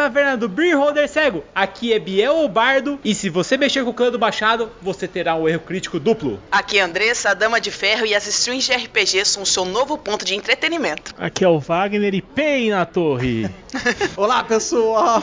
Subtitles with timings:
[0.00, 1.44] Taverna do Beer Holder Cego.
[1.54, 5.06] Aqui é Biel o Bardo e se você mexer com o clã do Machado, você
[5.06, 6.40] terá um erro crítico duplo.
[6.50, 9.66] Aqui é Andressa, a Dama de Ferro e as streams de RPG são o seu
[9.66, 11.14] novo ponto de entretenimento.
[11.18, 13.46] Aqui é o Wagner e Pei na torre.
[14.16, 15.22] Olá, pessoal.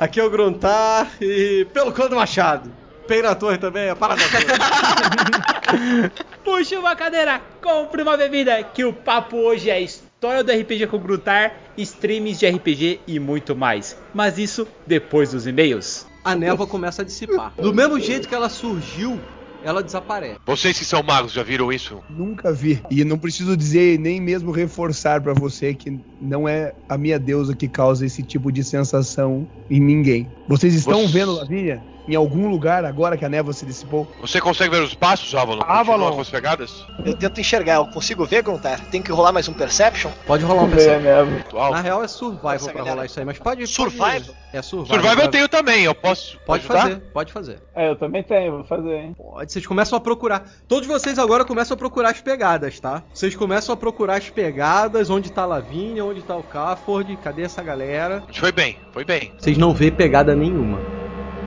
[0.00, 2.72] Aqui é o Gruntar e pelo clã do Machado.
[3.06, 6.12] Pei na torre também, a parada toda.
[6.42, 10.98] Puxe uma cadeira, compre uma bebida, que o papo hoje é história do RPG com
[10.98, 13.96] Grutar, streams de RPG e muito mais.
[14.14, 16.06] Mas isso depois dos e-mails.
[16.24, 17.52] A névoa começa a dissipar.
[17.60, 19.18] Do mesmo jeito que ela surgiu,
[19.64, 20.38] ela desaparece.
[20.46, 22.00] Vocês que são magos já viram isso?
[22.08, 22.80] Nunca vi.
[22.88, 27.56] E não preciso dizer nem mesmo reforçar pra você que não é a minha deusa
[27.56, 30.28] que causa esse tipo de sensação em ninguém.
[30.46, 34.06] Vocês estão Você- vendo Lavínia em algum lugar agora que a névoa se dissipou?
[34.20, 35.60] Você consegue ver os passos, Avalon?
[35.60, 36.12] Continua Avalon.
[36.14, 36.84] com as pegadas?
[37.04, 38.80] Eu tento enxergar, eu consigo ver, Gruntar?
[38.86, 40.10] Tem que rolar mais um Perception?
[40.26, 41.36] Pode rolar um percepção.
[41.40, 41.72] Atual.
[41.72, 42.94] Na real é survival Nossa, pra galera.
[42.94, 43.66] rolar isso aí, mas pode.
[43.66, 44.12] Survival?
[44.12, 45.00] Pode, é survival.
[45.00, 46.38] Survival eu tenho também, eu posso.
[46.44, 46.82] Pode ajudar?
[46.82, 47.58] fazer, pode fazer.
[47.74, 49.14] É, eu também tenho, vou fazer, hein?
[49.16, 50.48] Pode, vocês começam a procurar.
[50.68, 53.02] Todos vocês agora começam a procurar as pegadas, tá?
[53.12, 57.42] Vocês começam a procurar as pegadas, onde tá a Lavínia, onde tá o Cafford, cadê
[57.42, 58.22] essa galera?
[58.32, 59.32] Foi bem, foi bem.
[59.38, 61.01] Vocês não vê pegada nenhuma.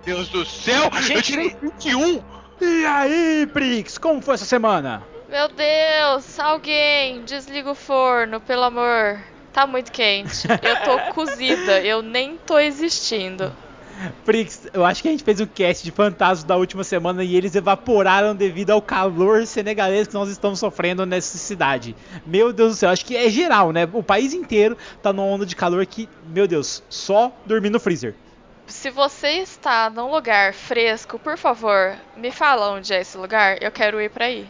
[0.06, 2.22] Deus do céu, A eu gente- tirei 21!
[2.61, 5.03] E aí, Prix, como foi essa semana?
[5.30, 9.20] Meu Deus, alguém desliga o forno, pelo amor.
[9.52, 10.48] Tá muito quente.
[10.61, 13.52] Eu tô cozida, eu nem tô existindo.
[14.26, 17.33] Prix, eu acho que a gente fez um cast de fantasmas da última semana e
[17.38, 21.95] eles evaporaram devido ao calor senegalês que nós estamos sofrendo nessa cidade.
[22.26, 23.87] Meu Deus do céu, acho que é geral, né?
[23.93, 28.14] O país inteiro tá numa onda de calor que, meu Deus, só dormir no freezer.
[28.67, 33.61] Se você está num lugar fresco, por favor, me fala onde é esse lugar.
[33.61, 34.48] Eu quero ir pra aí.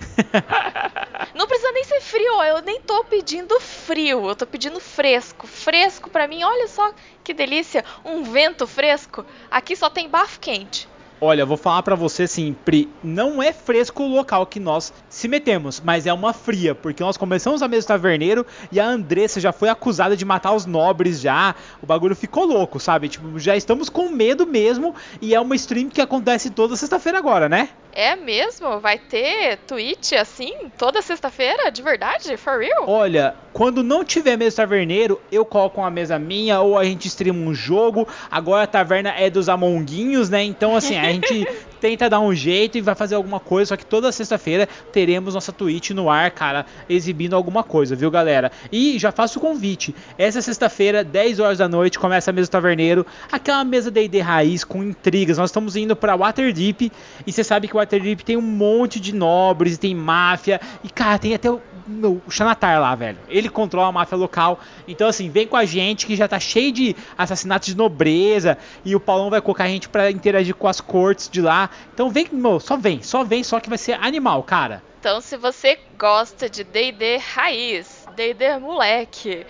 [1.36, 5.46] Não precisa nem ser frio, eu nem tô pedindo frio, eu tô pedindo fresco.
[5.46, 6.94] Fresco pra mim, olha só
[7.24, 9.26] que delícia, um vento fresco.
[9.52, 10.88] Aqui só tem bafo quente.
[11.20, 15.30] Olha, vou falar pra você assim, Pri, não é fresco o local que nós se
[15.30, 19.40] metemos, mas é uma fria, porque nós começamos a mesa do taverneiro e a Andressa
[19.40, 21.56] já foi acusada de matar os nobres já.
[21.82, 23.08] O bagulho ficou louco, sabe?
[23.08, 27.48] Tipo, já estamos com medo mesmo e é uma stream que acontece toda sexta-feira agora,
[27.48, 27.70] né?
[27.96, 28.78] É mesmo?
[28.82, 31.72] Vai ter tweet assim toda sexta-feira?
[31.72, 32.36] De verdade?
[32.36, 32.84] For real?
[32.88, 37.40] Olha, quando não tiver mesa taverneiro, eu coloco uma mesa minha ou a gente streama
[37.40, 38.06] um jogo.
[38.30, 40.44] Agora a taverna é dos amonguinhos, né?
[40.44, 41.48] Então, assim, a gente
[41.80, 43.70] tenta dar um jeito e vai fazer alguma coisa.
[43.70, 48.52] Só que toda sexta-feira teremos nossa Twitch no ar, cara, exibindo alguma coisa, viu, galera?
[48.72, 49.96] E já faço o convite.
[50.18, 53.06] Essa sexta-feira, 10 horas da noite, começa a mesa do taverneiro.
[53.32, 55.38] Aquela mesa D&D raiz com intrigas.
[55.38, 56.92] Nós estamos indo pra Waterdeep
[57.26, 61.34] e você sabe que Waterdeep tem um monte de nobres, tem máfia e, cara, tem
[61.34, 63.18] até o meu, o Xanatar lá, velho.
[63.30, 64.60] Ele controla a máfia local.
[64.88, 68.58] Então, assim, vem com a gente que já tá cheio de assassinatos de nobreza.
[68.84, 71.65] E o Paulão vai colocar a gente pra interagir com as cortes de lá.
[71.94, 74.84] Então vem, meu, só vem, só vem, só que vai ser animal, cara.
[75.00, 79.46] Então, se você gosta de D&D raiz, D&D moleque,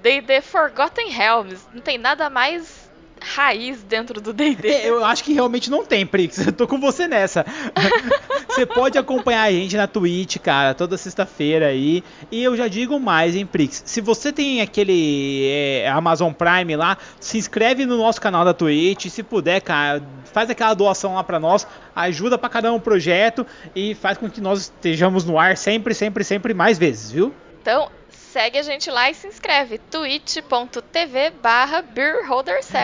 [0.00, 2.79] D&D Forgotten Realms, não tem nada mais
[3.20, 4.68] raiz dentro do D&D.
[4.68, 6.46] É, Eu acho que realmente não tem, Prix.
[6.46, 7.44] Eu tô com você nessa.
[8.48, 12.02] você pode acompanhar a gente na Twitch, cara, toda sexta-feira aí.
[12.30, 13.82] E eu já digo mais, hein, Prix.
[13.86, 19.06] Se você tem aquele é, Amazon Prime lá, se inscreve no nosso canal da Twitch.
[19.06, 21.66] Se puder, cara, faz aquela doação lá pra nós.
[21.94, 26.24] Ajuda pra caramba o projeto e faz com que nós estejamos no ar sempre, sempre,
[26.24, 27.32] sempre mais vezes, viu?
[27.60, 27.90] Então,
[28.32, 29.78] segue a gente lá e se inscreve.
[29.90, 31.84] twitch.tv barra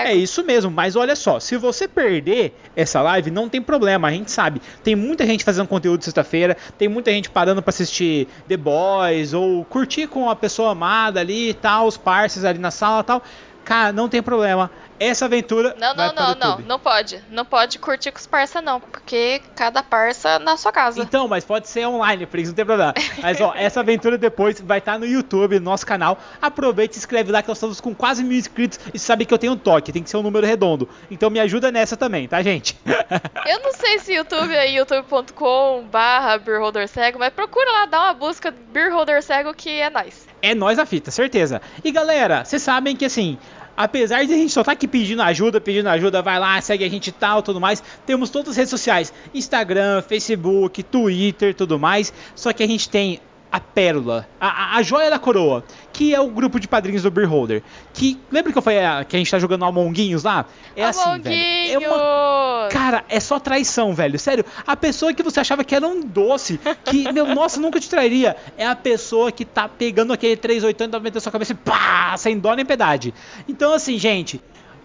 [0.09, 4.11] É isso mesmo, mas olha só, se você perder essa live, não tem problema, a
[4.11, 4.61] gente sabe.
[4.83, 9.65] Tem muita gente fazendo conteúdo sexta-feira, tem muita gente parando pra assistir The Boys ou
[9.65, 13.23] curtir com a pessoa amada ali e tal, os parceiros ali na sala e tal.
[13.65, 14.71] Cara, não tem problema.
[14.99, 17.23] Essa aventura Não, vai não, para o não, não, não pode.
[17.31, 21.01] Não pode curtir com os parça não, porque cada parça na sua casa.
[21.01, 22.95] Então, mas pode ser online, Prix, não tem problema.
[23.23, 26.19] Mas ó, essa aventura depois vai estar no YouTube, no nosso canal.
[26.41, 29.33] Aproveita e se inscreve lá que nós estamos com quase mil inscritos e sabe que
[29.33, 30.89] eu tenho um toque, tem que ser um número redondo.
[31.11, 32.79] Então me ajuda nessa também, tá, gente?
[33.47, 36.41] Eu não sei se YouTube é youtube.com barra
[36.89, 40.27] Cego, mas procura lá, dá uma busca Beerholder Cego que é nóis.
[40.43, 41.61] é nós a fita, certeza.
[41.85, 43.39] E galera, vocês sabem que assim,
[43.77, 46.89] apesar de a gente só estar aqui pedindo ajuda, pedindo ajuda, vai lá, segue a
[46.89, 47.83] gente tal, tudo mais.
[48.05, 52.13] Temos todas as redes sociais: Instagram, Facebook, Twitter, tudo mais.
[52.35, 53.21] Só que a gente tem
[53.51, 57.11] a pérola, a, a- a joia da coroa, que é o grupo de padrinhos do
[57.11, 57.63] Beer Holder.
[57.95, 60.45] Que lembra que eu falei ah, que a gente tá jogando Amonguinhos lá?
[60.75, 61.85] É assim, velho.
[61.85, 62.69] É uma!
[62.71, 64.19] Cara, é só traição, velho.
[64.19, 67.89] Sério, a pessoa que você achava que era um doce, que, meu, nossa, nunca te
[67.89, 72.39] trairia, é a pessoa que tá pegando aquele 380 metendo sua cabeça e pá, sem
[72.39, 73.15] dó nem piedade.
[73.49, 74.41] Então, assim, gente,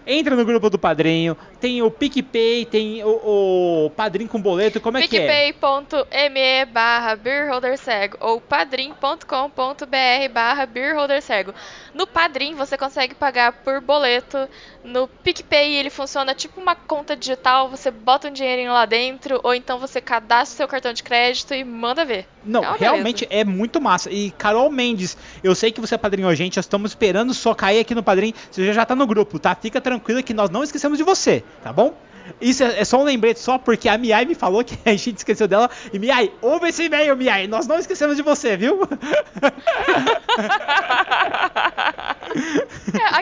[0.06, 4.98] Entra no grupo do padrinho, tem o PicPay, tem o, o padrinho com boleto, como
[4.98, 5.52] é que é?
[5.52, 11.54] picpay.me barra beerholdercego ou padrim.com.br barra beerholdercego.
[11.94, 14.48] No Padrim você consegue pagar por boleto.
[14.84, 19.54] No PicPay ele funciona tipo uma conta digital, você bota um dinheirinho lá dentro ou
[19.54, 22.26] então você cadastra seu cartão de crédito e manda ver.
[22.44, 24.10] Não, É realmente é muito massa.
[24.10, 27.78] E Carol Mendes, eu sei que você padrinhou a gente, nós estamos esperando só cair
[27.80, 28.34] aqui no padrinho.
[28.50, 29.54] Você já, já tá no grupo, tá?
[29.54, 31.94] Fica tranquila que nós não esquecemos de você, tá bom?
[32.40, 35.18] Isso é, é só um lembrete só porque a Miai me falou que a gente
[35.18, 35.70] esqueceu dela.
[35.92, 37.46] E Miai, ouve esse e-mail, Miai.
[37.46, 38.80] Nós não esquecemos de você, viu?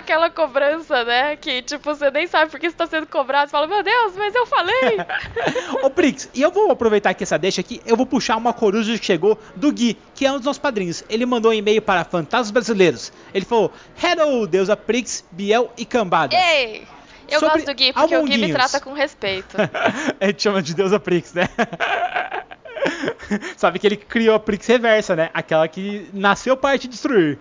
[0.01, 1.37] Aquela cobrança, né?
[1.37, 3.49] Que tipo, você nem sabe por que você tá sendo cobrado.
[3.49, 4.97] Você fala, meu Deus, mas eu falei.
[5.85, 8.99] Ô Prix, e eu vou aproveitar que essa deixa aqui, eu vou puxar uma coruja
[8.99, 11.05] que chegou do Gui, que é um dos nossos padrinhos.
[11.09, 13.13] Ele mandou um e-mail para Fantasmas Brasileiros.
[13.35, 13.71] Ele falou:
[14.03, 16.35] Hello, deusa Prix, Biel e Cambada.
[16.35, 16.87] Ei!
[17.29, 19.57] Eu Sobre gosto do Gui, porque o Gui me trata com respeito.
[20.19, 21.45] a gente chama de deusa Prix, né?
[23.57, 25.31] Sabe que ele criou a Prix reversa, né?
[25.35, 27.39] Aquela que nasceu para te destruir.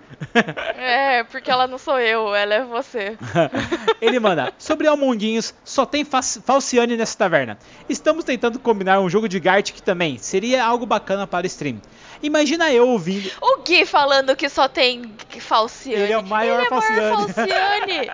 [0.78, 3.18] é, porque ela não sou eu, ela é você.
[4.02, 7.58] Ele manda: Sobre Almonguinhos, só tem fa- Falciane nessa taverna.
[7.88, 10.18] Estamos tentando combinar um jogo de Gartic também.
[10.18, 11.82] Seria algo bacana para o stream.
[12.22, 13.32] Imagina eu ouvindo.
[13.42, 16.02] O Gui falando que só tem Falciane.
[16.04, 17.34] Ele é o maior Ele é Falciane.
[17.34, 18.12] Falciane.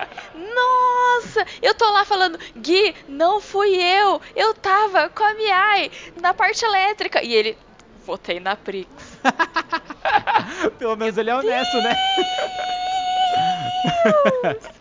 [0.53, 1.45] Nossa!
[1.61, 4.21] Eu tô lá falando, Gui, não fui eu.
[4.35, 5.91] Eu tava com a Miai
[6.21, 7.23] na parte elétrica.
[7.23, 7.57] E ele,
[8.05, 8.89] votei na Prix.
[10.77, 11.97] Pelo menos ele é honesto, né?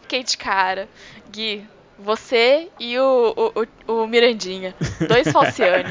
[0.03, 0.89] Fiquei de cara.
[1.31, 1.67] Gui,
[1.99, 3.35] você e o,
[3.87, 4.75] o, o, o Mirandinha.
[5.09, 5.85] Dois Falciane.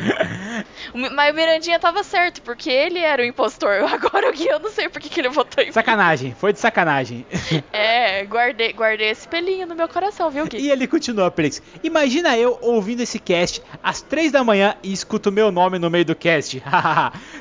[0.94, 3.84] Mi- Mas o Mirandinha tava certo, porque ele era o impostor.
[3.92, 5.72] Agora o Gui, eu não sei por que que ele votou em.
[5.72, 7.26] Sacanagem, foi de sacanagem.
[7.72, 10.58] É, guardei, guardei esse pelinho no meu coração, viu, Gui?
[10.58, 11.62] E ele continua, Prix.
[11.84, 16.06] Imagina eu ouvindo esse cast às 3 da manhã e escuto meu nome no meio
[16.06, 16.62] do cast.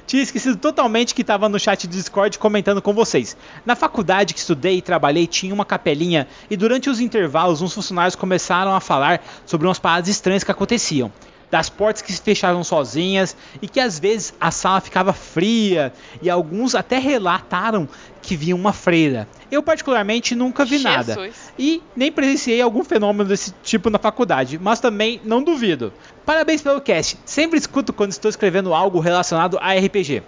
[0.06, 3.37] Tinha esquecido totalmente que tava no chat do Discord comentando com vocês.
[3.67, 8.14] Na faculdade que estudei e trabalhei tinha uma capelinha e durante os intervalos uns funcionários
[8.17, 11.10] começaram a falar sobre umas paradas estranhas que aconteciam.
[11.50, 16.31] Das portas que se fechavam sozinhas e que às vezes a sala ficava fria e
[16.31, 17.87] alguns até relataram
[18.22, 19.28] que viam uma freira.
[19.50, 21.52] Eu particularmente nunca vi nada Jesus.
[21.58, 25.93] e nem presenciei algum fenômeno desse tipo na faculdade, mas também não duvido.
[26.25, 30.22] Parabéns pelo cast, sempre escuto quando estou escrevendo algo relacionado a RPG.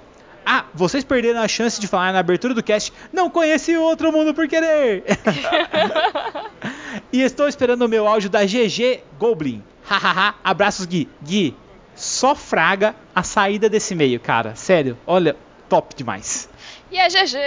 [0.44, 4.12] Ah, vocês perderam a chance de falar na abertura do cast, não conheci o outro
[4.12, 5.02] mundo por querer.
[7.14, 9.62] e estou esperando o meu áudio da GG Goblin.
[9.84, 11.08] Hahaha, abraços Gui.
[11.22, 11.56] Gui,
[11.94, 14.56] só fraga a saída desse meio, cara.
[14.56, 15.36] Sério, olha,
[15.68, 16.48] top demais.
[16.90, 17.38] E a GG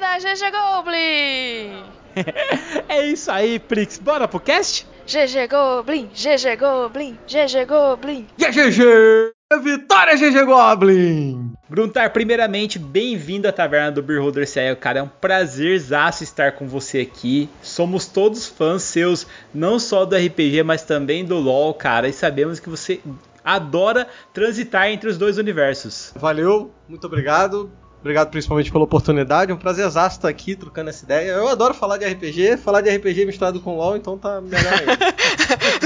[0.00, 1.84] da GG Goblin!
[2.88, 3.98] é isso aí, Prix.
[3.98, 4.88] Bora pro cast?
[5.06, 8.26] GG Goblin, GG Goblin, GG Goblin.
[8.36, 9.43] E a GG!
[9.62, 11.52] Vitória, GG Goblin!
[11.70, 15.00] Gruntar, primeiramente, bem-vindo à Taverna do Beer Holder Cego, cara.
[15.00, 17.48] É um prazerzaço estar com você aqui.
[17.62, 22.08] Somos todos fãs seus, não só do RPG, mas também do LoL, cara.
[22.08, 23.00] E sabemos que você
[23.44, 26.12] adora transitar entre os dois universos.
[26.16, 27.70] Valeu, muito obrigado.
[28.04, 29.50] Obrigado principalmente pela oportunidade.
[29.50, 31.30] É um prazerzaço estar aqui trocando essa ideia.
[31.30, 35.14] Eu adoro falar de RPG, falar de RPG misturado com LoL, então tá melhor ainda.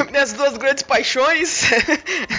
[0.11, 1.71] Minhas duas grandes paixões.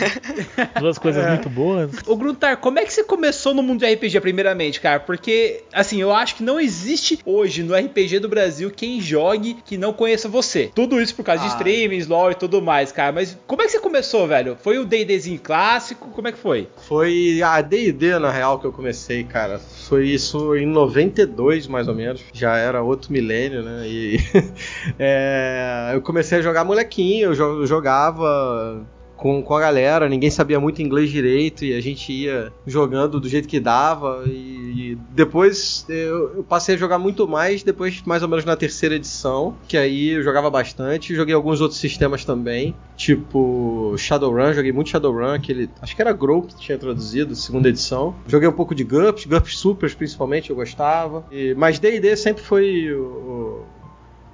[0.82, 1.30] Duas coisas É.
[1.30, 1.92] muito boas.
[2.06, 5.00] Ô Gruntar, como é que você começou no mundo de RPG primeiramente, cara?
[5.00, 9.78] Porque, assim, eu acho que não existe hoje no RPG do Brasil quem jogue que
[9.78, 10.70] não conheça você.
[10.76, 11.54] Tudo isso por causa de Ah.
[11.56, 13.14] streamings, LoL e tudo mais, cara.
[13.14, 14.58] Mas como é que você começou, velho?
[14.62, 16.10] Foi o D&Dzinho clássico?
[16.10, 16.68] Como é que foi?
[16.88, 19.62] Foi a D&D, na real, que eu comecei, cara.
[19.72, 22.24] Foi isso em 92, mais ou menos.
[22.34, 23.88] Já era outro milênio, né?
[23.88, 24.18] E
[24.98, 28.88] é, eu comecei a jogar molequinho, eu jo- jogava
[29.20, 33.28] com, com a galera, ninguém sabia muito inglês direito e a gente ia jogando do
[33.28, 34.24] jeito que dava.
[34.26, 38.56] E, e depois eu, eu passei a jogar muito mais, depois mais ou menos na
[38.56, 41.14] terceira edição, que aí eu jogava bastante.
[41.14, 46.44] Joguei alguns outros sistemas também, tipo Shadowrun, joguei muito Shadowrun, aquele, acho que era Grow
[46.44, 48.16] que tinha traduzido, segunda edição.
[48.26, 51.26] Joguei um pouco de GURPS, GURPS Supers principalmente, eu gostava.
[51.30, 53.79] E, mas D&D sempre foi o, o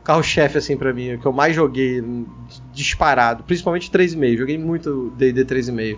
[0.05, 2.03] carro-chefe, assim, pra mim, que eu mais joguei
[2.71, 4.37] disparado, principalmente 3,5.
[4.37, 5.97] Joguei muito DD 3,5.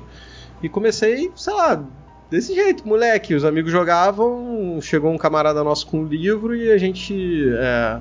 [0.63, 1.83] E comecei, sei lá,
[2.31, 3.35] desse jeito, moleque.
[3.35, 7.13] Os amigos jogavam, chegou um camarada nosso com um livro e a gente
[7.57, 7.99] é,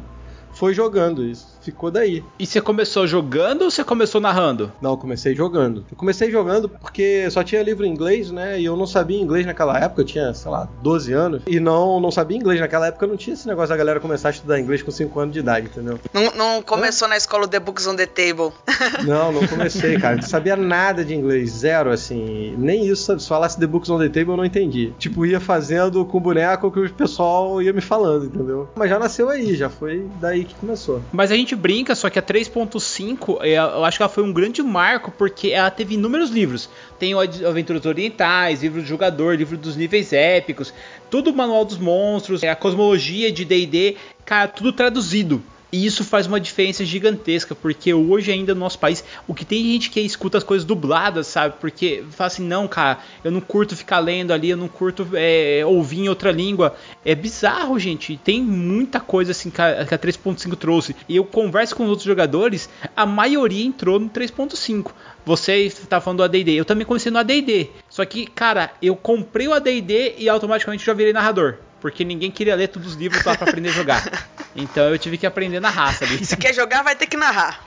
[0.52, 1.55] foi jogando isso.
[1.66, 2.24] Ficou daí.
[2.38, 4.72] E você começou jogando ou você começou narrando?
[4.80, 5.84] Não, eu comecei jogando.
[5.90, 8.60] Eu comecei jogando porque só tinha livro em inglês, né?
[8.60, 11.42] E eu não sabia inglês naquela época, eu tinha, sei lá, 12 anos.
[11.46, 12.60] E não, não sabia inglês.
[12.60, 15.32] Naquela época não tinha esse negócio da galera começar a estudar inglês com 5 anos
[15.32, 15.98] de idade, entendeu?
[16.12, 18.52] Não, não começou na escola o The Books on the Table.
[19.04, 20.16] Não, não comecei, cara.
[20.16, 22.54] Não sabia nada de inglês, zero, assim.
[22.58, 23.22] Nem isso, sabe?
[23.22, 24.92] Se falasse The Books on the Table, eu não entendi.
[24.98, 28.68] Tipo, ia fazendo com boneco que o pessoal ia me falando, entendeu?
[28.74, 31.00] Mas já nasceu aí, já foi daí que começou.
[31.12, 34.32] Mas a gente brinca, só que a 3.5, é, eu acho que ela foi um
[34.32, 36.68] grande marco, porque ela teve inúmeros livros.
[36.98, 40.72] Tem o Aventuras Orientais, livro do jogador, livro dos níveis épicos,
[41.10, 45.42] tudo o Manual dos Monstros, é, a cosmologia de D&D, cara, tudo traduzido.
[45.72, 49.64] E isso faz uma diferença gigantesca, porque hoje ainda no nosso país, o que tem
[49.64, 51.56] gente que escuta as coisas dubladas, sabe?
[51.60, 55.62] Porque fala assim, não, cara, eu não curto ficar lendo ali, eu não curto é,
[55.66, 56.76] ouvir em outra língua.
[57.04, 58.18] É bizarro, gente.
[58.22, 60.94] Tem muita coisa assim que a, que a 3.5 trouxe.
[61.08, 64.92] E eu converso com os outros jogadores, a maioria entrou no 3.5.
[65.24, 67.70] Você tá falando do AD&D, eu também comecei no AD&D.
[67.90, 71.56] Só que, cara, eu comprei o AD&D e automaticamente já virei narrador.
[71.80, 74.28] Porque ninguém queria ler todos os livros lá pra aprender a jogar.
[74.58, 76.24] Então eu tive que aprender na raça ali.
[76.24, 77.62] Se quer jogar, vai ter que narrar.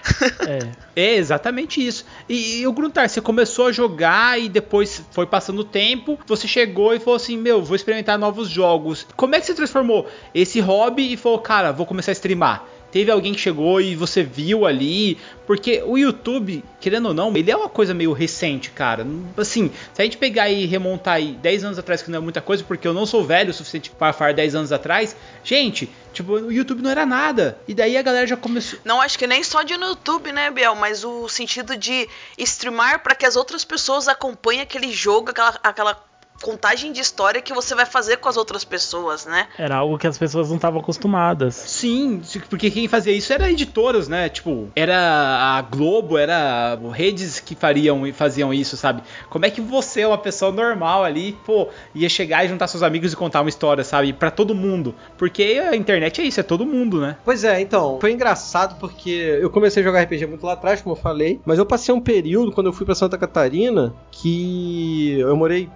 [0.47, 0.71] É.
[0.95, 2.03] É exatamente isso.
[2.27, 6.47] E, e o Gruntar, você começou a jogar e depois foi passando o tempo, você
[6.47, 9.05] chegou e falou assim: Meu, vou experimentar novos jogos.
[9.15, 12.65] Como é que você transformou esse hobby e falou, cara, vou começar a streamar?
[12.91, 15.17] Teve alguém que chegou e você viu ali?
[15.45, 19.05] Porque o YouTube, querendo ou não, ele é uma coisa meio recente, cara.
[19.37, 22.41] Assim, se a gente pegar e remontar aí 10 anos atrás, que não é muita
[22.41, 26.33] coisa, porque eu não sou velho o suficiente para falar 10 anos atrás, gente, tipo,
[26.33, 27.59] o YouTube não era nada.
[27.67, 28.79] E daí a galera já começou.
[28.83, 30.75] Não acho que nem só de no YouTube, né, Biel?
[30.75, 36.08] Mas o sentido de streamar para que as outras pessoas acompanhem aquele jogo, aquela, aquela
[36.41, 39.47] contagem de história que você vai fazer com as outras pessoas, né?
[39.57, 41.55] Era algo que as pessoas não estavam acostumadas.
[41.55, 44.29] Sim, porque quem fazia isso era editoras, né?
[44.29, 49.03] Tipo, era a Globo, era redes que fariam e faziam isso, sabe?
[49.29, 53.13] Como é que você, uma pessoa normal ali, pô, ia chegar e juntar seus amigos
[53.13, 54.13] e contar uma história, sabe?
[54.13, 54.95] Pra todo mundo.
[55.17, 57.17] Porque a internet é isso, é todo mundo, né?
[57.23, 60.95] Pois é, então, foi engraçado porque eu comecei a jogar RPG muito lá atrás, como
[60.95, 65.35] eu falei, mas eu passei um período quando eu fui pra Santa Catarina que eu
[65.35, 65.69] morei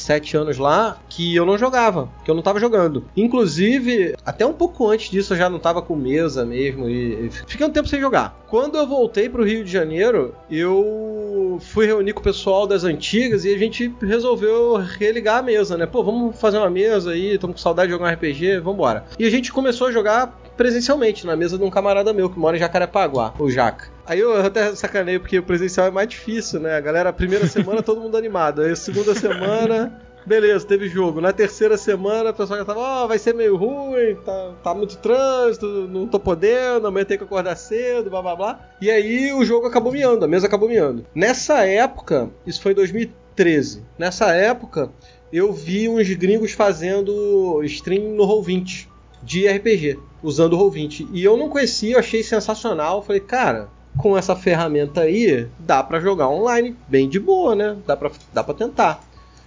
[0.00, 3.04] 6, 7 anos lá que eu não jogava, que eu não tava jogando.
[3.16, 7.66] Inclusive, até um pouco antes disso eu já não tava com mesa mesmo e fiquei
[7.66, 8.38] um tempo sem jogar.
[8.48, 13.44] Quando eu voltei pro Rio de Janeiro, eu fui reunir com o pessoal das antigas
[13.44, 15.86] e a gente resolveu religar a mesa, né?
[15.86, 19.04] Pô, vamos fazer uma mesa aí, estamos com saudade de jogar um RPG, vambora.
[19.18, 22.56] E a gente começou a jogar presencialmente na mesa de um camarada meu que mora
[22.56, 23.88] em Jacarepaguá, o Jaca.
[24.10, 26.74] Aí eu até sacanei porque o presencial é mais difícil, né?
[26.74, 31.20] A galera, a primeira semana todo mundo animado, aí a segunda semana Beleza, teve jogo.
[31.20, 34.98] Na terceira semana, o pessoal já tava, ó, vai ser meio ruim, tá, tá muito
[34.98, 38.68] trânsito, não tô podendo, amanhã tem que acordar cedo, blá blá blá.
[38.82, 41.06] E aí o jogo acabou miando, a mesa acabou miando.
[41.14, 44.90] Nessa época, isso foi em 2013, nessa época
[45.32, 48.88] eu vi uns gringos fazendo stream no Roll20
[49.22, 51.08] de RPG, usando o Roll20.
[51.12, 53.02] E eu não conhecia, eu achei sensacional.
[53.02, 57.76] Falei, cara, com essa ferramenta aí, dá pra jogar online bem de boa, né?
[57.86, 59.02] Dá pra, dá pra tentar.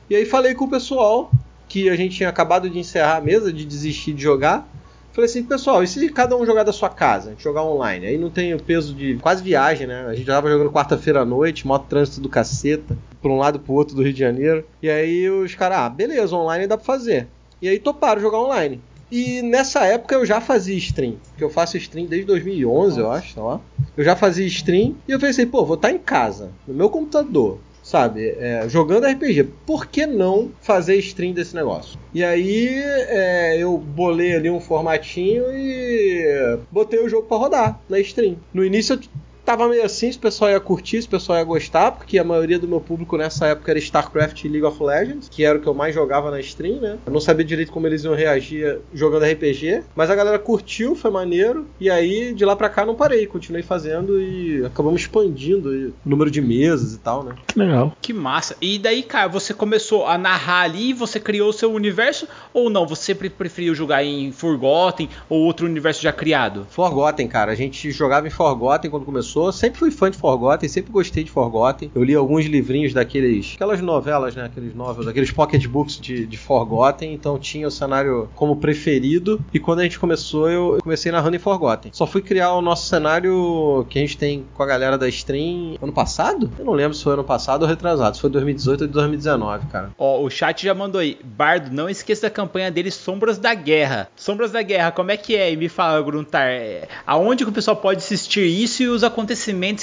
[0.10, 1.32] E aí falei com o pessoal
[1.68, 4.68] que a gente tinha acabado de encerrar a mesa, de desistir de jogar.
[5.12, 8.08] Falei assim, pessoal, e se cada um jogar da sua casa, jogar online?
[8.08, 10.06] Aí não tem o peso de quase viagem, né?
[10.08, 13.60] A gente já tava jogando quarta-feira à noite, moto trânsito do caceta, pra um lado
[13.60, 14.66] pro outro do Rio de Janeiro.
[14.82, 17.28] E aí os caras, ah, beleza, online dá pra fazer.
[17.62, 18.82] E aí toparam jogar online.
[19.16, 23.40] E nessa época eu já fazia stream, porque eu faço stream desde 2011, eu acho,
[23.46, 23.62] lá.
[23.96, 27.60] Eu já fazia stream e eu pensei, pô, vou estar em casa, no meu computador,
[27.84, 29.44] sabe, é, jogando RPG.
[29.68, 32.00] Por que não fazer stream desse negócio?
[32.12, 38.00] E aí é, eu bolei ali um formatinho e botei o jogo pra rodar na
[38.00, 38.38] stream.
[38.52, 39.00] No início eu
[39.46, 42.24] tava meio assim, se o pessoal ia curtir, se o pessoal ia gostar, porque a
[42.24, 45.62] maioria do meu público nessa época era StarCraft e League of Legends, que era o
[45.62, 46.98] que eu mais jogava na stream, né?
[47.06, 51.12] Eu não sabia direito como eles iam reagir jogando RPG, mas a galera curtiu, foi
[51.12, 56.10] maneiro, e aí de lá pra cá não parei, continuei fazendo e acabamos expandindo o
[56.10, 57.36] número de mesas e tal, né?
[57.48, 57.96] Que legal.
[58.02, 58.56] Que massa.
[58.62, 62.88] E daí, cara, você começou a narrar ali, você criou o seu universo ou não?
[62.88, 66.66] Você sempre preferiu jogar em Forgotten ou outro universo já criado?
[66.70, 70.70] Forgotten, cara, a gente jogava em Forgotten quando começou, começou, sempre fui fã de Forgotten,
[70.70, 71.92] sempre gostei de Forgotten.
[71.94, 77.14] Eu li alguns livrinhos daqueles, aquelas novelas, né, aqueles novels, aqueles pocketbooks de, de Forgotten,
[77.14, 79.44] então tinha o cenário como preferido.
[79.54, 81.92] E quando a gente começou, eu comecei narrando em Forgotten.
[81.94, 85.78] Só fui criar o nosso cenário que a gente tem com a galera da stream
[85.82, 86.50] ano passado?
[86.58, 89.90] Eu não lembro se foi ano passado ou retrasado, se foi 2018 ou 2019, cara.
[89.98, 91.18] Ó, o chat já mandou aí.
[91.24, 94.10] Bardo, não esqueça da campanha dele Sombras da Guerra.
[94.16, 95.52] Sombras da Guerra, como é que é?
[95.52, 99.23] E me fala, Gruntar, é, aonde que o pessoal pode assistir isso e os acontecimentos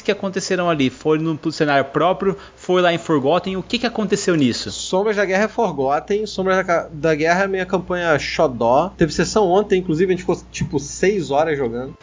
[0.02, 0.90] que aconteceram ali?
[0.90, 2.36] Foi no cenário próprio?
[2.54, 3.56] Foi lá em Forgotten?
[3.56, 4.70] O que que aconteceu nisso?
[4.70, 8.92] Sombras da Guerra é Forgotten, Sombras da, da Guerra é a minha campanha Xodó.
[8.96, 11.96] Teve sessão ontem, inclusive, a gente ficou tipo 6 horas jogando.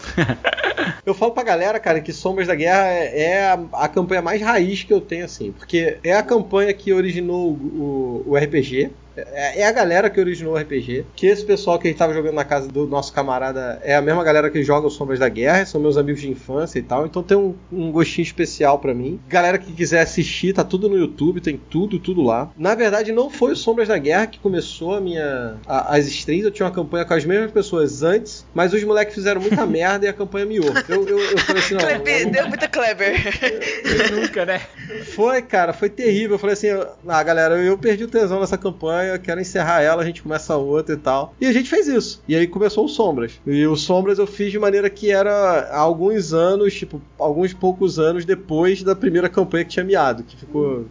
[1.06, 4.41] eu falo pra galera, cara, que Sombras da Guerra é, é a, a, campanha mais
[4.41, 5.51] raiz que eu tenho, assim.
[5.51, 8.91] Porque é a campanha que originou o, o, o RPG.
[9.32, 11.06] É, é a galera que originou o RPG.
[11.16, 14.02] Que esse pessoal que a gente tava jogando na casa do nosso camarada é a
[14.02, 17.06] mesma galera que joga os Sombras da Guerra, são meus amigos de infância e tal.
[17.06, 19.20] Então tem um, um gostinho especial para mim.
[19.28, 22.52] Galera que quiser assistir, tá tudo no YouTube, tem tudo, tudo lá.
[22.58, 25.56] Na verdade, não foi o Sombras da Guerra que começou a minha.
[25.66, 26.46] A, as streams.
[26.46, 30.06] Eu tinha uma campanha com as mesmas pessoas antes, mas os moleques fizeram muita merda
[30.06, 30.74] e a campanha miou.
[30.88, 31.82] Eu, eu, eu falei assim, não.
[31.82, 33.14] Kleber, não, deu muita Kleber.
[34.14, 34.62] Nunca, né?
[35.16, 36.36] Foi, cara, foi terrível.
[36.36, 36.68] Eu falei assim,
[37.08, 40.96] ah, galera, eu perdi o tesão nessa campanha, quero encerrar ela, a gente começa outra
[40.96, 41.34] e tal.
[41.40, 42.24] E a gente fez isso.
[42.28, 43.40] E aí começou o Sombras.
[43.46, 48.26] E o Sombras eu fiz de maneira que era alguns anos, tipo, alguns poucos anos
[48.26, 50.86] depois da primeira campanha que tinha miado, que ficou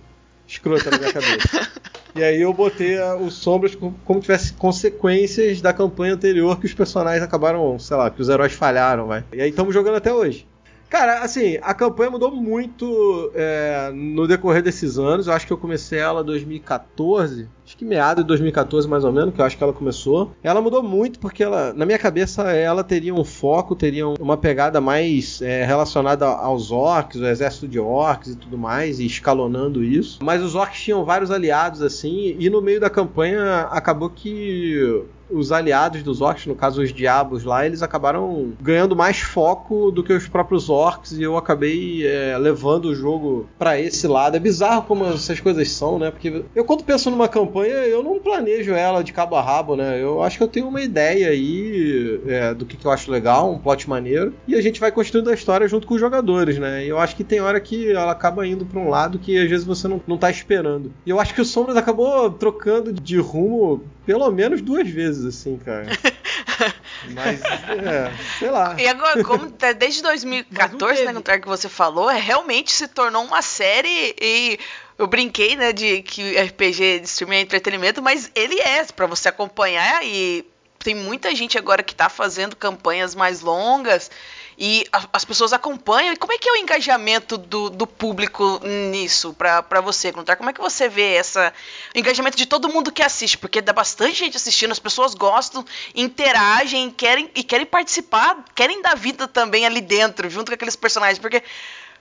[0.47, 1.71] escrota na minha cabeça.
[2.15, 6.73] E aí eu botei os Sombras como, como tivesse consequências da campanha anterior que os
[6.73, 9.23] personagens acabaram, sei lá, que os heróis falharam, vai.
[9.35, 10.47] E aí estamos jogando até hoje.
[10.89, 15.27] Cara, assim, a campanha mudou muito é, no decorrer desses anos.
[15.27, 17.49] Eu acho que eu comecei ela em 2014.
[17.67, 20.31] Acho que meado de 2014, mais ou menos, que eu acho que ela começou.
[20.41, 24.81] Ela mudou muito porque ela, na minha cabeça, ela teria um foco, teria uma pegada
[24.81, 30.21] mais é, relacionada aos orcs, o exército de orcs e tudo mais, e escalonando isso.
[30.23, 35.53] Mas os orcs tinham vários aliados, assim, e no meio da campanha acabou que os
[35.53, 40.13] aliados dos orcs, no caso os diabos lá, eles acabaram ganhando mais foco do que
[40.13, 44.37] os próprios orcs e eu acabei é, levando o jogo para esse lado.
[44.37, 46.11] É bizarro como essas coisas são, né?
[46.11, 50.03] Porque eu quando penso numa campanha, eu não planejo ela de cabo a rabo, né?
[50.03, 53.53] Eu acho que eu tenho uma ideia aí é, do que, que eu acho legal,
[53.53, 56.85] um plot maneiro, e a gente vai construindo a história junto com os jogadores, né?
[56.85, 59.49] E eu acho que tem hora que ela acaba indo para um lado que às
[59.49, 60.93] vezes você não, não tá esperando.
[61.05, 65.59] E eu acho que o Sombras acabou trocando de rumo pelo menos duas vezes, assim,
[65.59, 65.87] cara.
[67.13, 68.77] Mas, é, sei lá.
[68.79, 73.25] E agora, como tá desde 2014, né, no que você falou, é, realmente se tornou
[73.25, 74.59] uma série e
[74.99, 79.29] eu brinquei, né, de que RPG de streaming é entretenimento, mas ele é para você
[79.29, 80.47] acompanhar e
[80.79, 84.11] tem muita gente agora que tá fazendo campanhas mais longas
[84.59, 86.13] e a, as pessoas acompanham.
[86.13, 90.37] E como é que é o engajamento do, do público nisso para você, Contar?
[90.37, 91.53] Como é que você vê essa
[91.95, 93.37] o engajamento de todo mundo que assiste?
[93.37, 98.97] Porque dá bastante gente assistindo, as pessoas gostam, interagem, querem e querem participar, querem dar
[98.97, 101.43] vida também ali dentro, junto com aqueles personagens, porque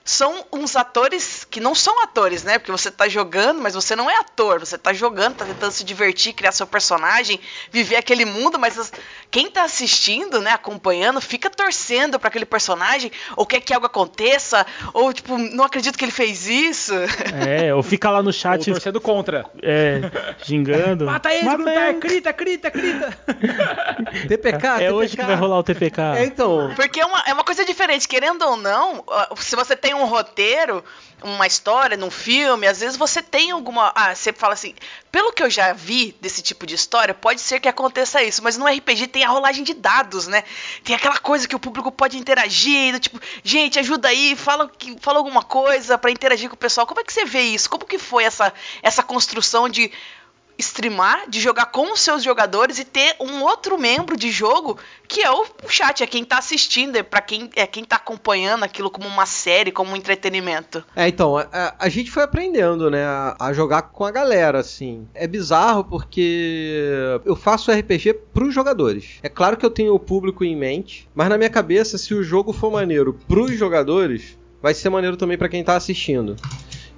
[0.06, 2.60] são uns atores que não são atores, né?
[2.60, 4.60] Porque você tá jogando, mas você não é ator.
[4.60, 7.40] Você tá jogando, tá tentando se divertir, criar seu personagem,
[7.72, 8.92] viver aquele mundo, mas as,
[9.32, 14.64] quem tá assistindo, né, acompanhando, fica torcendo para aquele personagem, ou quer que algo aconteça,
[14.94, 16.94] ou tipo, não acredito que ele fez isso.
[17.44, 18.68] É, ou fica lá no chat.
[18.70, 19.44] Ou torcendo contra.
[19.60, 20.02] É,
[20.44, 21.06] xingando.
[21.06, 21.98] Mata ele, Mata ele.
[21.98, 23.18] crita, crita, crita.
[24.28, 24.92] TPK, É TPK.
[24.92, 26.00] hoje que vai rolar o TPK.
[26.18, 26.72] É, então.
[26.76, 29.04] Porque é uma, é uma coisa diferente, querendo ou não,
[29.38, 30.84] se você tem um roteiro,
[31.22, 33.92] uma história num filme, às vezes você tem alguma.
[33.94, 34.74] Ah, você fala assim,
[35.10, 38.56] pelo que eu já vi desse tipo de história, pode ser que aconteça isso, mas
[38.56, 40.44] no RPG tem a rolagem de dados, né?
[40.84, 45.18] Tem aquela coisa que o público pode interagir, tipo, gente, ajuda aí, fala, que- fala
[45.18, 46.86] alguma coisa pra interagir com o pessoal.
[46.86, 47.68] Como é que você vê isso?
[47.70, 49.90] Como que foi essa, essa construção de
[50.58, 55.20] streamar, de jogar com os seus jogadores e ter um outro membro de jogo que
[55.22, 58.90] é o, chat, é quem tá assistindo, é para quem é quem tá acompanhando aquilo
[58.90, 60.82] como uma série, como um entretenimento.
[60.96, 65.06] É, então, a, a- gente foi aprendendo, né, a, a jogar com a galera, assim.
[65.14, 69.18] É bizarro porque eu faço RPG pros jogadores.
[69.22, 72.22] É claro que eu tenho o público em mente, mas na minha cabeça, se o
[72.22, 76.36] jogo for maneiro pros jogadores, vai ser maneiro também pra quem tá assistindo.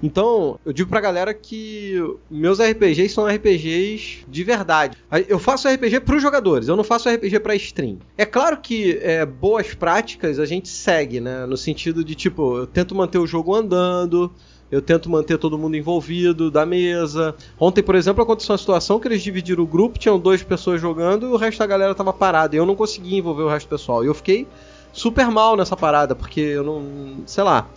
[0.03, 1.97] Então, eu digo pra galera que
[2.31, 4.97] meus RPGs são RPGs de verdade.
[5.29, 7.99] Eu faço RPG pros jogadores, eu não faço RPG pra stream.
[8.17, 11.47] É claro que é, boas práticas a gente segue, né?
[11.47, 14.33] No sentido de, tipo, eu tento manter o jogo andando,
[14.71, 17.35] eu tento manter todo mundo envolvido da mesa.
[17.59, 21.27] Ontem, por exemplo, aconteceu uma situação que eles dividiram o grupo, tinham duas pessoas jogando
[21.27, 22.55] e o resto da galera tava parada.
[22.55, 24.05] E eu não conseguia envolver o resto do pessoal.
[24.05, 24.47] E eu fiquei
[24.93, 27.23] super mal nessa parada, porque eu não.
[27.27, 27.69] sei lá.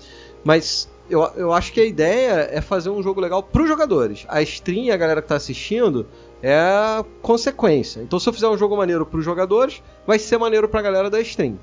[0.43, 4.25] Mas eu, eu acho que a ideia é fazer um jogo legal pros jogadores.
[4.27, 6.07] A stream a galera que tá assistindo
[6.41, 8.01] é a consequência.
[8.01, 11.19] Então, se eu fizer um jogo maneiro pros jogadores, vai ser maneiro pra galera da
[11.19, 11.59] stream.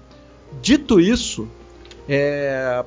[0.61, 1.49] Dito isso,
[2.09, 2.85] é...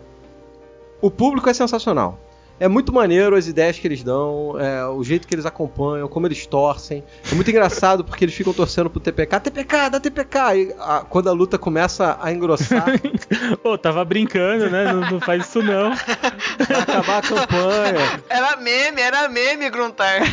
[1.01, 2.19] o público é sensacional.
[2.61, 6.27] É muito maneiro as ideias que eles dão, é, o jeito que eles acompanham, como
[6.27, 7.03] eles torcem.
[7.31, 10.37] É muito engraçado porque eles ficam torcendo pro TPK, TPK, dá TPK.
[10.55, 12.85] E a, quando a luta começa a engrossar,
[13.63, 14.93] Ô, tava brincando, né?
[14.93, 15.89] Não, não faz isso não.
[15.95, 18.21] vai acabar a campanha.
[18.29, 20.21] Era meme, era meme, Gruntar.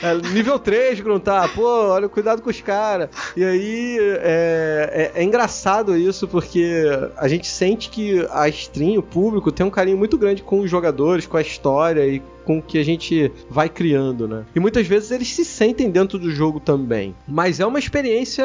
[0.00, 3.08] É, nível 3, Gruntar, pô, olha, cuidado com os caras.
[3.36, 9.02] E aí é, é- é engraçado isso, porque a gente sente que a stream, o
[9.02, 12.62] público, tem um carinho muito grande com os jogadores, com a história e com o
[12.62, 14.44] que a gente vai criando, né?
[14.54, 17.14] E muitas vezes eles se sentem dentro do jogo também.
[17.26, 18.44] Mas é uma experiência,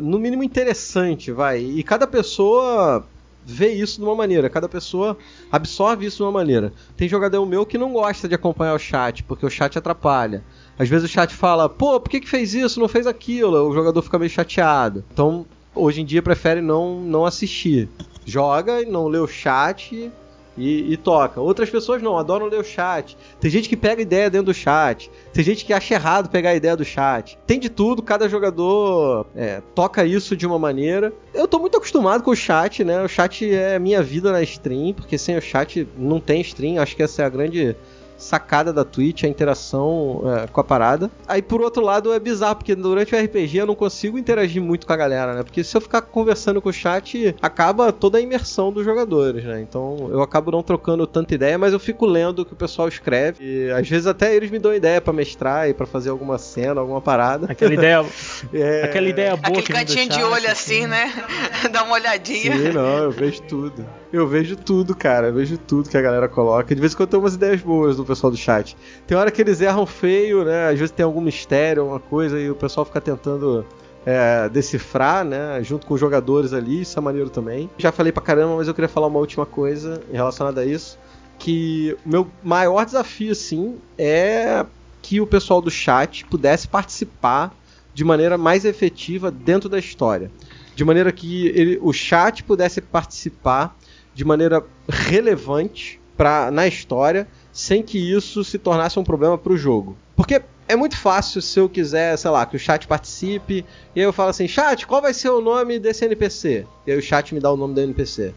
[0.00, 1.60] no mínimo, interessante, vai.
[1.60, 3.06] E cada pessoa
[3.46, 5.16] vê isso de uma maneira, cada pessoa
[5.50, 6.72] absorve isso de uma maneira.
[6.96, 10.42] Tem jogador meu que não gosta de acompanhar o chat, porque o chat atrapalha.
[10.78, 13.68] Às vezes o chat fala, pô, por que, que fez isso, não fez aquilo?
[13.68, 15.04] O jogador fica meio chateado.
[15.12, 17.88] Então, hoje em dia, prefere não, não assistir.
[18.26, 20.10] Joga e não lê o chat
[20.56, 21.40] e, e toca.
[21.40, 23.16] Outras pessoas não, adoram ler o chat.
[23.40, 25.10] Tem gente que pega ideia dentro do chat.
[25.32, 27.38] Tem gente que acha errado pegar a ideia do chat.
[27.46, 31.12] Tem de tudo, cada jogador é, toca isso de uma maneira.
[31.32, 33.02] Eu tô muito acostumado com o chat, né?
[33.02, 36.80] O chat é minha vida na stream, porque sem o chat não tem stream.
[36.80, 37.76] Acho que essa é a grande
[38.16, 41.10] sacada da Twitch, a interação é, com a parada.
[41.26, 44.86] Aí por outro lado é bizarro, porque durante o RPG eu não consigo interagir muito
[44.86, 45.42] com a galera, né?
[45.42, 49.60] Porque se eu ficar conversando com o chat, acaba toda a imersão dos jogadores, né?
[49.60, 52.88] Então eu acabo não trocando tanta ideia, mas eu fico lendo o que o pessoal
[52.88, 53.44] escreve.
[53.44, 56.80] E às vezes até eles me dão ideia pra mestrar e pra fazer alguma cena,
[56.80, 57.46] alguma parada.
[57.50, 58.04] Aquela ideia,
[58.52, 58.84] É...
[58.84, 61.12] aquela ideia boa Aquele que vem do cantinho de olho assim, né?
[61.70, 62.56] Dá uma olhadinha.
[62.56, 63.84] Sim, não, eu vejo tudo.
[64.12, 65.26] Eu vejo tudo, cara.
[65.26, 66.72] Eu vejo tudo que a galera coloca.
[66.72, 68.76] De vez em quando tem umas ideias boas do pessoal do chat.
[69.06, 70.68] Tem hora que eles erram feio, né?
[70.68, 73.64] Às vezes tem algum mistério, alguma coisa, e o pessoal fica tentando
[74.06, 75.62] é, decifrar, né?
[75.62, 76.82] Junto com os jogadores ali.
[76.82, 77.68] Isso é maneiro também.
[77.78, 80.98] Já falei pra caramba, mas eu queria falar uma última coisa relacionada a isso.
[81.38, 84.64] Que o meu maior desafio, assim, é
[85.02, 87.54] que o pessoal do chat pudesse participar
[87.92, 90.30] de maneira mais efetiva dentro da história.
[90.74, 93.76] De maneira que ele- o chat pudesse participar
[94.14, 99.96] de maneira relevante pra, na história, sem que isso se tornasse um problema pro jogo.
[100.16, 103.64] Porque é muito fácil se eu quiser, sei lá, que o chat participe,
[103.94, 106.66] e aí eu falo assim, chat, qual vai ser o nome desse NPC?
[106.84, 108.34] E aí o chat me dá o nome do NPC.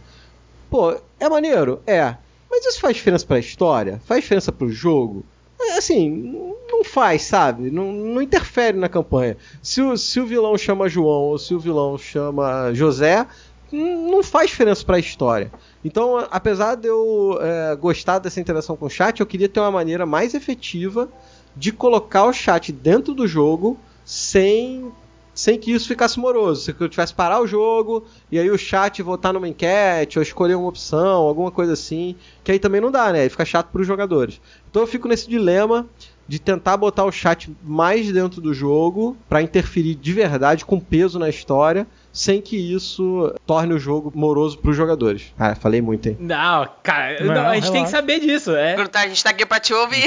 [0.70, 1.82] Pô, é maneiro?
[1.88, 2.16] É.
[2.50, 4.00] Mas isso faz diferença pra história?
[4.06, 5.26] Faz diferença pro jogo?
[5.60, 7.72] É, Assim, não faz, sabe?
[7.72, 9.36] Não, não interfere na campanha.
[9.64, 13.26] Se o, se o vilão chama João ou se o vilão chama José,
[13.72, 15.52] não faz diferença pra história.
[15.84, 19.72] Então, apesar de eu é, gostar dessa interação com o chat, eu queria ter uma
[19.72, 21.10] maneira mais efetiva
[21.56, 24.92] de colocar o chat dentro do jogo sem
[25.38, 26.64] sem que isso ficasse moroso.
[26.64, 30.56] Se eu tivesse parar o jogo e aí o chat votar numa enquete ou escolher
[30.56, 33.22] uma opção, alguma coisa assim, que aí também não dá, né?
[33.22, 34.42] Aí fica chato para os jogadores.
[34.68, 35.88] Então eu fico nesse dilema
[36.28, 41.20] de tentar botar o chat mais dentro do jogo para interferir de verdade com peso
[41.20, 41.86] na história,
[42.18, 45.34] sem que isso torne o jogo moroso para os jogadores.
[45.38, 46.18] Ah, falei muito, hein?
[46.20, 47.96] Não, cara, Não, não, a gente tem que relaxa.
[47.98, 48.76] saber disso, é.
[48.76, 50.04] Gruntar, a gente tá aqui pra te ouvir.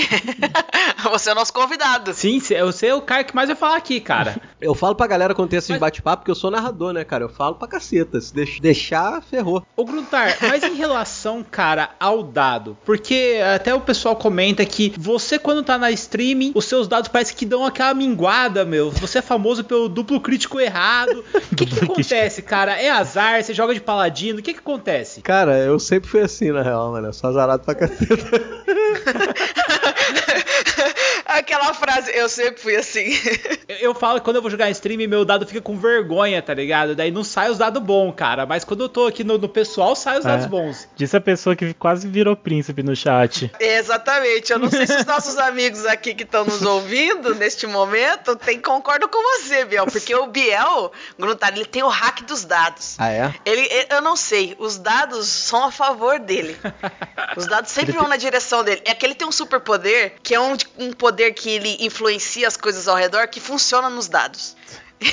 [1.10, 2.12] Você é o nosso convidado.
[2.12, 4.36] Sim, cê- você é o cara que mais vai falar aqui, cara.
[4.60, 7.24] Eu falo pra galera quando tem esses Mas- bate-papo, porque eu sou narrador, né, cara?
[7.24, 8.20] Eu falo pra caceta.
[8.20, 9.64] Se deix- deixar, ferrou.
[9.74, 15.38] Ô Gruntar, mas em relação, cara, ao dado, porque até o pessoal comenta que você
[15.38, 18.90] quando tá na streaming, os seus dados parece que dão aquela minguada, meu.
[18.90, 21.24] Você é famoso pelo duplo crítico errado.
[21.50, 21.99] O que que crítico.
[22.00, 22.80] Acontece, cara?
[22.80, 25.22] É azar, você joga de paladino, o que que acontece?
[25.22, 27.08] Cara, eu sempre fui assim, na real, mano.
[27.08, 28.06] Eu sou azarado pra caceta.
[31.40, 33.06] Aquela frase, eu sempre fui assim.
[33.68, 36.40] Eu, eu falo que quando eu vou jogar em stream, meu dado fica com vergonha,
[36.42, 36.94] tá ligado?
[36.94, 38.44] Daí não sai os dados bons, cara.
[38.46, 40.48] Mas quando eu tô aqui no, no pessoal, sai os dados É.
[40.48, 40.88] bons.
[40.96, 43.50] Disse a pessoa que quase virou príncipe no chat.
[43.58, 44.52] Exatamente.
[44.52, 48.60] Eu não sei se os nossos amigos aqui que estão nos ouvindo neste momento tem,
[48.60, 49.86] concordam com você, Biel.
[49.86, 52.96] Porque o Biel, Gruntar, ele tem o hack dos dados.
[52.98, 53.34] Ah, é?
[53.44, 56.56] Ele, ele- eu não sei, os dados são a favor dele.
[57.36, 58.82] Os dados sempre vão na direção dele.
[58.84, 62.56] É que ele tem um superpoder, que é um, um poder que ele influencia as
[62.56, 64.56] coisas ao redor, que funciona nos dados.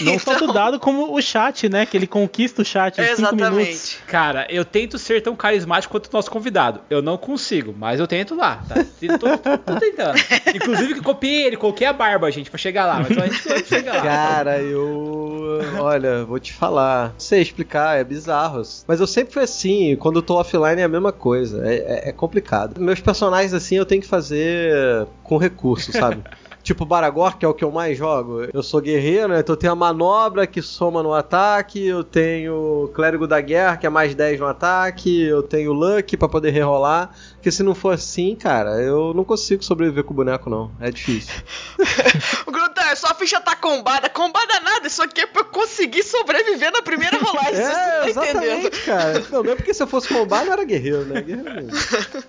[0.01, 1.85] Não só do Então- dado, como o chat, né?
[1.85, 3.57] Que ele conquista o chat em 5 minutos.
[3.57, 3.97] Exatamente.
[4.07, 6.81] Cara, eu tento ser tão carismático quanto o nosso convidado.
[6.89, 8.75] Eu não consigo, mas eu tento lá, tá?
[9.19, 10.17] Tô, tô- tô tentando.
[10.55, 12.99] Inclusive que copiei ele, coloquei a barba, gente, pra chegar lá.
[12.99, 14.01] Mas a gente chega lá.
[14.01, 15.59] Cara, eu.
[15.79, 17.09] Olha, vou te falar.
[17.13, 18.61] Não sei explicar, é bizarro.
[18.87, 21.65] Mas eu sempre fui assim, quando eu tô offline é a mesma coisa.
[21.67, 22.79] É, é- é complicado.
[22.79, 26.21] Meus personagens, assim, eu tenho que fazer com recurso, sabe?
[26.67, 28.45] Tipo Baragor, que é o que eu mais jogo.
[28.53, 29.39] Eu sou guerreiro, né?
[29.39, 33.85] Então eu tenho a manobra que soma no ataque, eu tenho clérigo da guerra, que
[33.87, 37.11] é mais 10 no ataque, eu tenho luck pra poder rerolar.
[37.35, 40.69] Porque se não for assim, cara, eu não consigo sobreviver com o boneco, não.
[40.81, 41.33] É difícil.
[42.45, 44.09] O Gruntar, sua ficha tá combada.
[44.09, 47.47] Combada nada, isso aqui é pra eu conseguir sobreviver na primeira rolagem.
[47.77, 48.43] É, não estão entendendo.
[48.67, 49.23] exatamente, cara.
[49.31, 51.21] Não, é porque se eu fosse combar, não era guerreiro, né?
[51.21, 51.71] Guerreiro mesmo.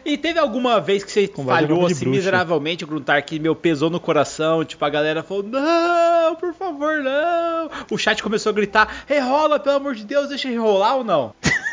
[0.05, 2.11] E teve alguma vez que você Combate falhou assim bruxa.
[2.11, 4.28] miseravelmente, Gruntar, que meu pesou no coração?
[4.67, 7.71] Tipo, a galera falou: Não, por favor, não.
[7.91, 11.35] O chat começou a gritar: Rerola, pelo amor de Deus, deixa eu rolar ou não?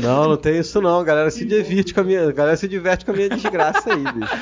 [0.00, 0.98] Não, não tem isso não.
[1.00, 3.92] A galera se diverte com a minha, a galera se diverte com a minha desgraça
[3.92, 4.32] aí, bicho.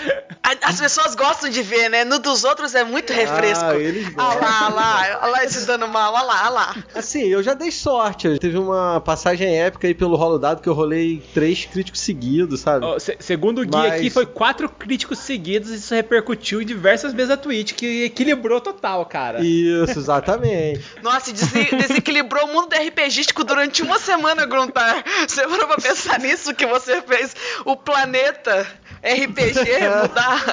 [0.63, 2.05] As pessoas gostam de ver, né?
[2.05, 3.65] No dos outros é muito refresco.
[3.65, 4.41] Ah, eles Ah gostam.
[4.41, 6.77] lá, ah lá, ah lá esse dando mal, ah lá, ah lá.
[6.95, 8.39] Assim, eu já dei sorte.
[8.39, 12.85] Teve uma passagem épica aí pelo rolo dado que eu rolei três críticos seguidos, sabe?
[12.85, 16.67] Ó, se- segundo o guia Mas- aqui, foi quatro críticos seguidos e isso repercutiu em
[16.67, 19.43] diversas vezes a Twitch, que equilibrou total, cara.
[19.43, 20.85] Isso, exatamente.
[21.03, 25.05] Nossa, e dese- desequilibrou o mundo do RPGístico durante uma semana, Gruntar.
[25.27, 27.35] Você parou pra pensar nisso que você fez
[27.65, 28.67] o planeta
[29.03, 29.65] RPG
[30.03, 30.45] mudar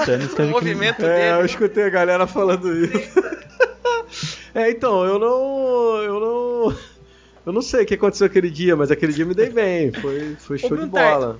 [0.00, 1.46] o teve que- movimento É, eu dele?
[1.46, 3.18] escutei a galera falando isso.
[4.54, 6.02] é, então, eu não.
[6.02, 6.76] Eu não.
[7.44, 9.92] Eu não sei o que aconteceu aquele dia, mas aquele dia me dei bem.
[9.92, 11.38] Foi, foi show de bola.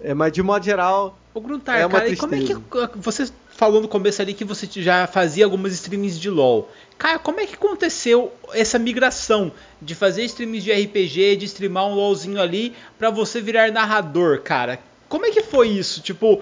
[0.00, 2.54] É, mas de modo geral, Ô Gruntar, É uma cara, e como é que
[2.96, 6.70] você falou no começo ali que você já fazia algumas streams de LoL?
[6.98, 11.94] Cara, como é que aconteceu essa migração de fazer streams de RPG, de streamar um
[11.94, 14.78] LoLzinho ali pra você virar narrador, cara?
[15.08, 16.00] Como é que foi isso?
[16.00, 16.40] Tipo,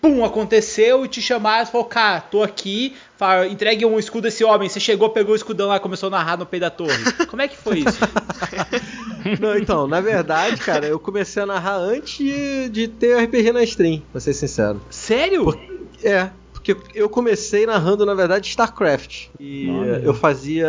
[0.00, 4.28] pum, aconteceu e te chamaram e falou, cara, tô aqui, fala, entregue um escudo a
[4.28, 4.68] esse homem.
[4.68, 7.12] Você chegou, pegou o escudão lá e começou a narrar no peito da torre.
[7.28, 7.98] Como é que foi isso?
[9.38, 13.62] Não, então, na verdade, cara, eu comecei a narrar antes de, de ter RPG na
[13.62, 14.80] stream, pra ser sincero.
[14.90, 15.58] Sério?
[16.02, 16.30] É,
[16.62, 19.28] porque eu comecei narrando, na verdade, StarCraft.
[19.40, 20.02] E Olha.
[20.04, 20.68] eu fazia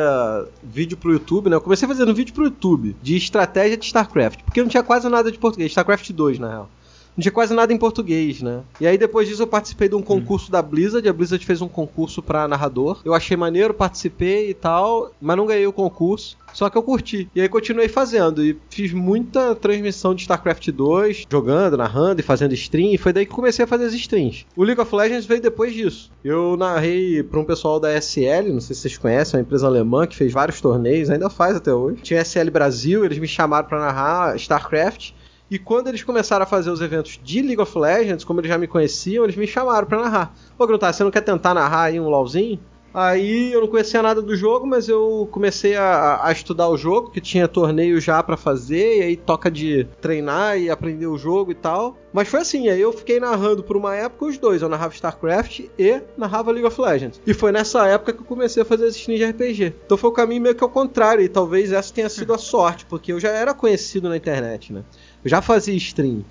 [0.63, 1.57] vídeo pro YouTube, né?
[1.57, 5.31] Eu comecei fazendo vídeo pro YouTube de estratégia de StarCraft, porque não tinha quase nada
[5.31, 5.71] de português.
[5.71, 6.69] StarCraft 2, na real.
[7.15, 8.61] Não tinha quase nada em português, né?
[8.79, 11.07] E aí depois disso eu participei de um concurso da Blizzard.
[11.07, 13.01] A Blizzard fez um concurso pra narrador.
[13.03, 16.37] Eu achei maneiro, participei e tal, mas não ganhei o concurso.
[16.53, 17.29] Só que eu curti.
[17.35, 18.43] E aí continuei fazendo.
[18.43, 22.93] E fiz muita transmissão de StarCraft 2, jogando, narrando e fazendo stream.
[22.93, 24.45] E foi daí que comecei a fazer as streams.
[24.55, 26.11] O League of Legends veio depois disso.
[26.23, 30.05] Eu narrei pra um pessoal da SL, não sei se vocês conhecem, uma empresa alemã
[30.05, 32.01] que fez vários torneios, ainda faz até hoje.
[32.01, 35.11] Tinha SL Brasil, eles me chamaram pra narrar StarCraft.
[35.51, 38.57] E quando eles começaram a fazer os eventos de League of Legends, como eles já
[38.57, 40.33] me conheciam, eles me chamaram pra narrar.
[40.57, 42.57] Ô, Gruntar, você não quer tentar narrar aí um LoLzinho?
[42.93, 47.09] Aí eu não conhecia nada do jogo, mas eu comecei a, a estudar o jogo,
[47.09, 51.51] que tinha torneio já pra fazer, e aí toca de treinar e aprender o jogo
[51.51, 51.97] e tal.
[52.11, 55.61] Mas foi assim, aí eu fiquei narrando por uma época os dois, eu narrava StarCraft
[55.79, 57.21] e narrava League of Legends.
[57.25, 59.75] E foi nessa época que eu comecei a fazer streams de RPG.
[59.85, 62.85] Então foi o caminho meio que ao contrário, e talvez essa tenha sido a sorte,
[62.85, 64.83] porque eu já era conhecido na internet, né?
[65.23, 66.23] Eu já fazia stream.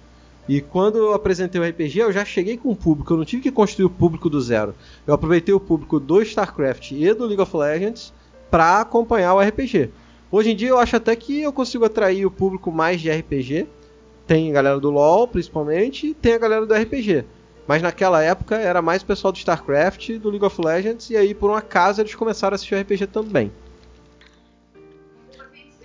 [0.49, 3.43] E quando eu apresentei o RPG, eu já cheguei com o público, eu não tive
[3.43, 4.75] que construir o público do zero.
[5.07, 8.13] Eu aproveitei o público do StarCraft e do League of Legends
[8.51, 9.91] para acompanhar o RPG.
[10.33, 13.67] Hoje em dia eu acho até que eu consigo atrair o público mais de RPG.
[14.27, 17.25] Tem a galera do LoL, principalmente, e tem a galera do RPG.
[17.67, 21.35] Mas naquela época era mais o pessoal do StarCraft, do League of Legends, e aí
[21.35, 23.53] por um acaso eles começaram a assistir RPG também.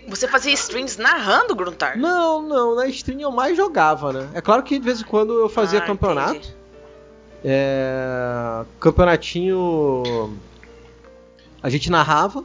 [0.08, 1.98] Você fazia streams narrando, Gruntar?
[1.98, 4.30] Não, não, na stream eu mais jogava, né?
[4.34, 6.36] É claro que de vez em quando eu fazia Ah, campeonato.
[6.36, 6.56] entendi.
[7.44, 10.36] É, campeonatinho
[11.62, 12.44] a gente narrava,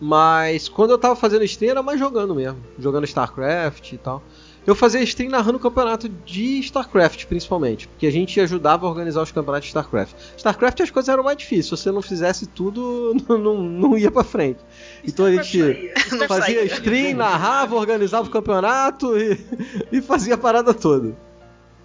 [0.00, 4.22] mas quando eu tava fazendo stream era mais jogando mesmo, jogando StarCraft e tal.
[4.66, 9.22] Eu fazia stream narrando o campeonato de StarCraft, principalmente, porque a gente ajudava a organizar
[9.22, 10.14] os campeonatos de StarCraft.
[10.36, 14.10] StarCraft as coisas eram mais difíceis, se você não fizesse tudo, não, não, não ia
[14.10, 14.60] pra frente.
[15.06, 19.38] Então a gente Não fazia stream, narrava, organizava o campeonato e,
[19.90, 21.16] e fazia a parada toda.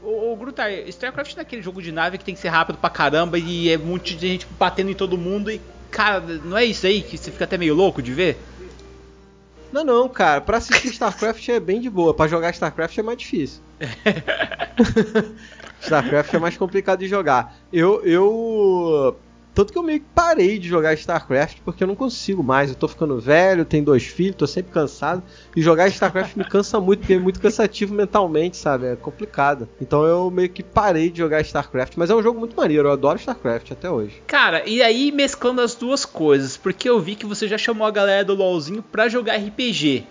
[0.03, 2.77] Ô, ô Grutar, StarCraft não é aquele jogo de nave que tem que ser rápido
[2.77, 6.57] pra caramba e é um monte de gente batendo em todo mundo e, cara, não
[6.57, 8.37] é isso aí que você fica até meio louco de ver?
[9.73, 10.39] Não, não, cara.
[10.39, 12.13] Pra assistir StarCraft é bem de boa.
[12.13, 13.61] Pra jogar StarCraft é mais difícil.
[15.81, 17.55] StarCraft é mais complicado de jogar.
[17.71, 19.17] Eu, eu
[19.53, 22.69] Tanto que eu meio que parei de jogar StarCraft porque eu não consigo mais.
[22.69, 25.21] Eu tô ficando velho, tenho dois filhos, tô sempre cansado.
[25.55, 28.87] E jogar StarCraft me cansa muito, porque é muito cansativo mentalmente, sabe?
[28.87, 29.69] É complicado.
[29.79, 31.93] Então eu meio que parei de jogar StarCraft.
[31.97, 34.21] Mas é um jogo muito maneiro, eu adoro StarCraft até hoje.
[34.25, 37.91] Cara, e aí mesclando as duas coisas, porque eu vi que você já chamou a
[37.91, 40.05] galera do LoLzinho pra jogar RPG.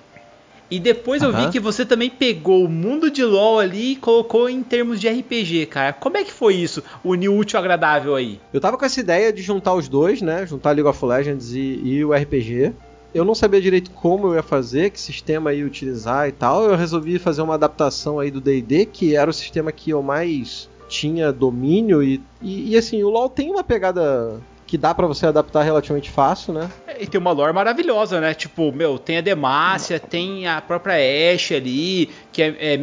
[0.73, 4.49] E depois eu vi que você também pegou o mundo de LoL ali e colocou
[4.49, 5.93] em termos de RPG, cara.
[5.93, 6.83] Como é que foi isso?
[7.05, 8.41] Unir o útil ao agradável aí?
[8.55, 10.47] Eu tava com essa ideia de juntar os dois, né?
[10.47, 12.73] Juntar League of Legends e, e o RPG.
[13.15, 16.65] Eu não sabia direito como eu ia fazer, que sistema ia utilizar e tal.
[16.65, 20.71] Eu resolvi fazer uma adaptação aí do D&D, que era o sistema que eu mais
[20.89, 24.41] tinha domínio e, e, e, assim, o LoL tem uma pegada
[24.73, 26.71] que dá pra você adaptar relativamente fácil, né?
[26.99, 28.33] E tem uma lore maravilhosa, né?
[28.33, 32.79] Tipo, meu, tem a Demacia, tem a própria Ashe ali, que é, é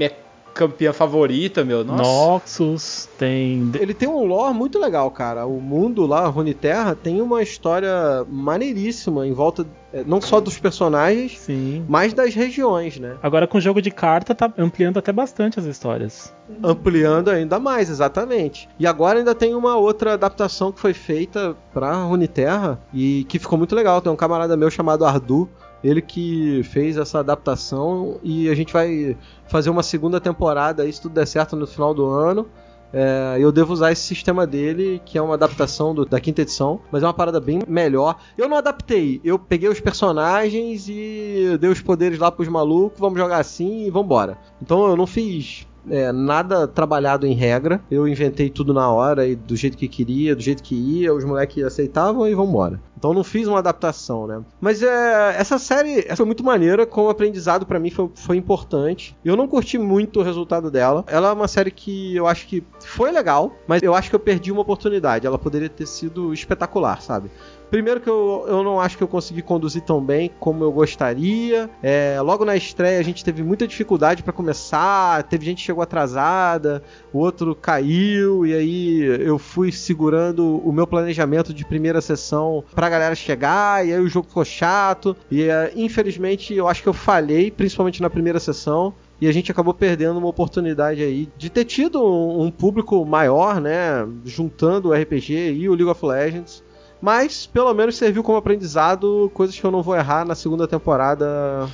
[0.59, 1.85] campeã favorita, meu.
[1.85, 2.03] Nossa.
[2.03, 3.71] Noxus, tem.
[3.79, 5.45] Ele tem um lore muito legal, cara.
[5.45, 11.39] O mundo lá, Runeterra, tem uma história maneiríssima em volta é, não só dos personagens,
[11.39, 11.83] Sim.
[11.87, 13.15] mas das regiões, né?
[13.23, 16.33] Agora com o jogo de carta tá ampliando até bastante as histórias.
[16.61, 18.67] ampliando ainda mais, exatamente.
[18.77, 23.57] E agora ainda tem uma outra adaptação que foi feita pra Runeterra e que ficou
[23.57, 24.01] muito legal.
[24.01, 25.49] Tem um camarada meu chamado Ardu,
[25.83, 29.15] ele que fez essa adaptação e a gente vai
[29.47, 32.47] fazer uma segunda temporada aí, se tudo der certo no final do ano.
[32.91, 36.79] É, eu devo usar esse sistema dele, que é uma adaptação do- da quinta edição,
[36.91, 38.17] mas é uma parada bem melhor.
[38.35, 43.19] Eu não adaptei, eu peguei os personagens e dei os poderes lá pros malucos, vamos
[43.19, 44.39] jogar assim e vambora.
[44.59, 49.35] Então eu não fiz é, nada trabalhado em regra, eu inventei tudo na hora e
[49.35, 52.79] do jeito que queria, do jeito que ia, os moleques aceitavam e vambora.
[52.97, 54.41] Então não fiz uma adaptação, né?
[54.59, 59.15] Mas é, essa série essa foi muito maneira, como aprendizado pra mim foi, foi importante.
[59.23, 61.05] Eu não curti muito o resultado dela.
[61.07, 64.19] Ela é uma série que eu acho que foi legal, mas eu acho que eu
[64.19, 65.25] perdi uma oportunidade.
[65.25, 67.31] Ela poderia ter sido espetacular, sabe?
[67.69, 71.69] Primeiro que eu, eu não acho que eu consegui conduzir tão bem como eu gostaria.
[71.83, 75.23] É, logo na estreia a gente teve muita dificuldade pra começar.
[75.23, 76.81] Teve gente que chegou atrasada,
[77.13, 82.89] o outro caiu e aí eu fui segurando o meu planejamento de primeira sessão pra
[82.89, 86.93] galera chegar e aí o jogo ficou chato e é, infelizmente eu acho que eu
[86.93, 88.93] falhei, principalmente na primeira sessão.
[89.21, 93.59] E a gente acabou perdendo uma oportunidade aí de ter tido um, um público maior,
[93.59, 94.07] né?
[94.23, 96.63] Juntando o RPG e o League of Legends.
[97.01, 101.25] Mas pelo menos serviu como aprendizado, coisas que eu não vou errar na segunda temporada,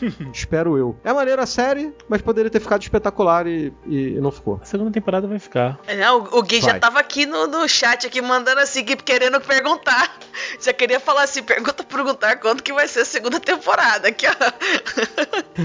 [0.31, 0.95] espero eu.
[1.03, 4.59] É maneira a série, mas poderia ter ficado espetacular e, e- e não ficou.
[4.61, 5.79] A segunda temporada vai ficar.
[5.87, 6.79] É, o, o Gui já Vai.
[6.79, 10.15] tava aqui no, no chat aqui mandando assim, Gui, querendo perguntar.
[10.59, 14.09] Já queria falar assim, pergunta perguntar quando que vai ser a segunda temporada.
[14.09, 14.31] Aqui, ó.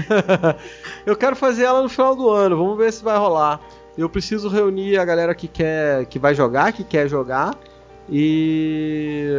[1.05, 3.59] eu quero fazer ela no final do ano, vamos ver se vai rolar.
[3.97, 7.53] Eu preciso reunir a galera que quer, que vai jogar, que quer jogar
[8.11, 9.29] e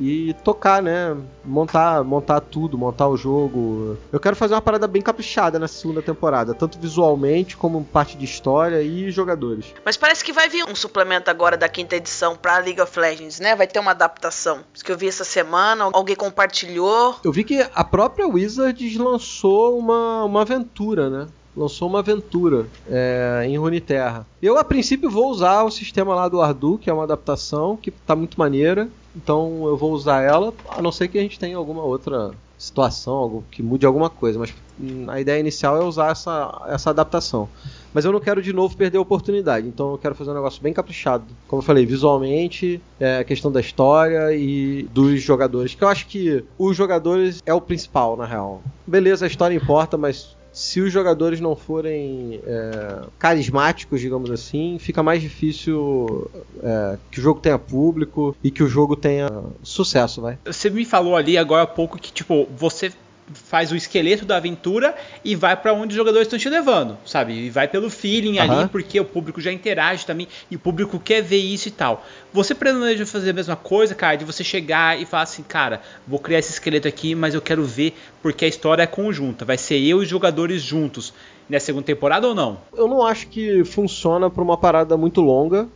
[0.00, 1.16] e tocar, né?
[1.44, 3.96] Montar, montar tudo, montar o jogo.
[4.12, 8.24] Eu quero fazer uma parada bem caprichada nessa segunda temporada, tanto visualmente como parte de
[8.24, 9.66] história e jogadores.
[9.84, 13.40] Mas parece que vai vir um suplemento agora da quinta edição pra League of Legends,
[13.40, 13.54] né?
[13.54, 14.60] Vai ter uma adaptação.
[14.74, 17.16] Isso que eu vi essa semana, alguém compartilhou.
[17.24, 21.26] Eu vi que a própria Wizards lançou uma, uma aventura, né?
[21.56, 24.26] Lançou uma aventura é, em Runeterra.
[24.42, 27.90] Eu, a princípio, vou usar o sistema lá do Ardu, que é uma adaptação que
[27.90, 28.88] tá muito maneira.
[29.16, 33.14] Então eu vou usar ela, a não ser que a gente tenha alguma outra situação,
[33.14, 34.38] algo que mude alguma coisa.
[34.38, 37.48] Mas hum, a ideia inicial é usar essa, essa adaptação.
[37.94, 39.66] Mas eu não quero de novo perder a oportunidade.
[39.66, 41.24] Então eu quero fazer um negócio bem caprichado.
[41.48, 45.74] Como eu falei, visualmente, é, a questão da história e dos jogadores.
[45.74, 48.62] Que eu acho que os jogadores é o principal, na real.
[48.86, 55.02] Beleza, a história importa, mas se os jogadores não forem é, carismáticos, digamos assim, fica
[55.02, 56.30] mais difícil
[56.62, 59.28] é, que o jogo tenha público e que o jogo tenha
[59.62, 60.38] sucesso, vai.
[60.46, 62.90] Você me falou ali agora há pouco que, tipo, você
[63.32, 67.32] faz o esqueleto da aventura e vai pra onde os jogadores estão te levando, sabe?
[67.32, 68.68] E vai pelo feeling ali, Aham.
[68.68, 72.06] porque o público já interage também e o público quer ver isso e tal.
[72.32, 76.18] Você planeja fazer a mesma coisa, cara, de você chegar e falar assim, cara, vou
[76.18, 79.78] criar esse esqueleto aqui, mas eu quero ver porque a história é conjunta, vai ser
[79.78, 81.12] eu e os jogadores juntos
[81.48, 82.58] nessa segunda temporada ou não?
[82.76, 85.68] Eu não acho que funciona pra uma parada muito longa.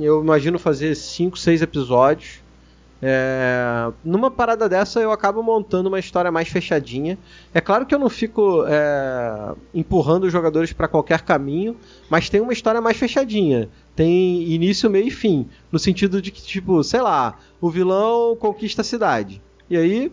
[0.00, 2.43] Eu imagino fazer 5, 6 episódios.
[3.06, 7.18] É, numa parada dessa eu acabo montando uma história mais fechadinha.
[7.52, 11.76] É claro que eu não fico é, empurrando os jogadores para qualquer caminho,
[12.08, 13.68] mas tem uma história mais fechadinha.
[13.94, 15.46] Tem início, meio e fim.
[15.70, 19.42] No sentido de que, tipo, sei lá, o vilão conquista a cidade.
[19.68, 20.10] E aí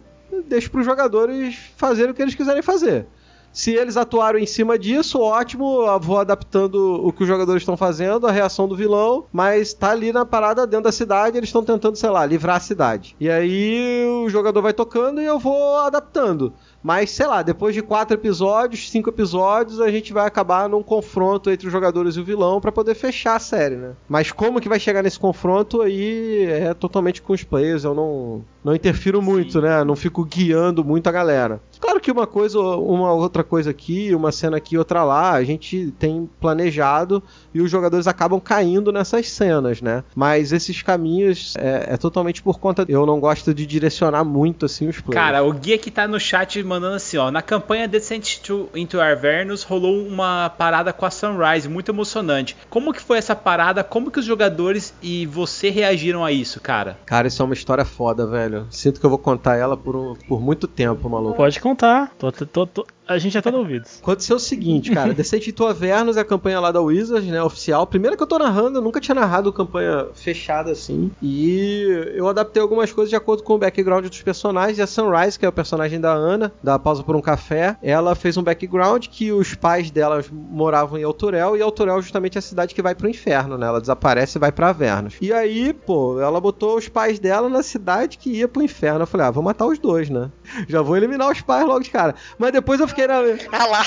[0.49, 3.05] deixo para os jogadores fazerem o que eles quiserem fazer.
[3.53, 8.25] Se eles atuaram em cima disso, ótimo, vou adaptando o que os jogadores estão fazendo,
[8.25, 11.95] a reação do vilão, mas tá ali na parada dentro da cidade, eles estão tentando,
[11.95, 13.15] sei lá, livrar a cidade.
[13.19, 16.53] E aí o jogador vai tocando e eu vou adaptando.
[16.83, 21.51] Mas, sei lá, depois de quatro episódios, cinco episódios, a gente vai acabar num confronto
[21.51, 23.91] entre os jogadores e o vilão para poder fechar a série, né?
[24.09, 28.43] Mas como que vai chegar nesse confronto aí é totalmente com os players, eu não,
[28.63, 29.83] não interfiro muito, né?
[29.83, 31.61] Não fico guiando muito a galera.
[31.81, 35.91] Claro que uma coisa, uma outra coisa aqui, uma cena aqui, outra lá, a gente
[35.99, 37.21] tem planejado
[37.53, 40.03] e os jogadores acabam caindo nessas cenas, né?
[40.15, 42.85] Mas esses caminhos é, é totalmente por conta.
[42.87, 45.25] Eu não gosto de direcionar muito assim os players.
[45.25, 47.31] Cara, o guia que tá no chat mandando assim, ó.
[47.31, 52.55] Na campanha Descent to, into Avernus rolou uma parada com a Sunrise, muito emocionante.
[52.69, 53.83] Como que foi essa parada?
[53.83, 56.97] Como que os jogadores e você reagiram a isso, cara?
[57.05, 58.67] Cara, isso é uma história foda, velho.
[58.69, 61.35] Sinto que eu vou contar ela por, um- por muito tempo, maluco.
[61.35, 61.70] Pode contar.
[62.17, 63.99] Tô- tô- tô- a gente é todo ouvidos.
[64.01, 65.11] Aconteceu o seguinte, cara.
[65.13, 67.85] Descent into Avernus é a campanha lá da Wizards, né, oficial.
[67.85, 71.11] Primeira que eu tô narrando, eu nunca tinha narrado campanha fechada assim.
[71.21, 74.77] E eu adaptei algumas coisas de acordo com o background dos personagens.
[74.77, 78.15] E a Sunrise, que é o personagem da Ana, da Pausa por um Café, ela
[78.15, 81.57] fez um background que os pais dela moravam em Elturel.
[81.57, 83.67] E Elturel é justamente a cidade que vai pro inferno, né?
[83.67, 85.15] Ela desaparece e vai pra Avernus.
[85.19, 89.01] E aí, pô, ela botou os pais dela na cidade que ia pro inferno.
[89.01, 90.29] Eu falei, ah, vou matar os dois, né?
[90.69, 92.15] Já vou eliminar os pais logo de cara.
[92.37, 93.19] Mas depois eu fiquei na.
[93.51, 93.85] Ah lá.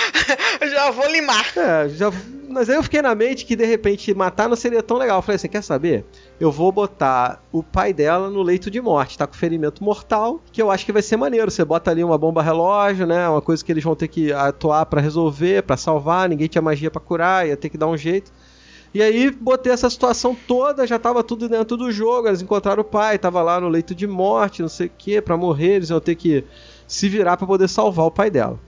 [0.70, 1.46] Já vou limar.
[1.56, 2.12] É, já.
[2.48, 5.18] Mas aí eu fiquei na mente que de repente matar não seria tão legal.
[5.18, 6.04] Eu falei assim: quer saber?
[6.40, 10.62] Eu vou botar o pai dela no leito de morte, tá com ferimento mortal, que
[10.62, 11.50] eu acho que vai ser maneiro.
[11.50, 13.28] Você bota ali uma bomba relógio, né?
[13.28, 16.90] Uma coisa que eles vão ter que atuar pra resolver, pra salvar, ninguém tinha magia
[16.90, 18.32] pra curar, ia ter que dar um jeito.
[18.94, 22.84] E aí botei essa situação toda, já tava tudo dentro do jogo, eles encontraram o
[22.84, 26.00] pai, tava lá no leito de morte, não sei o que, pra morrer, eles iam
[26.00, 26.42] ter que
[26.86, 28.58] se virar pra poder salvar o pai dela.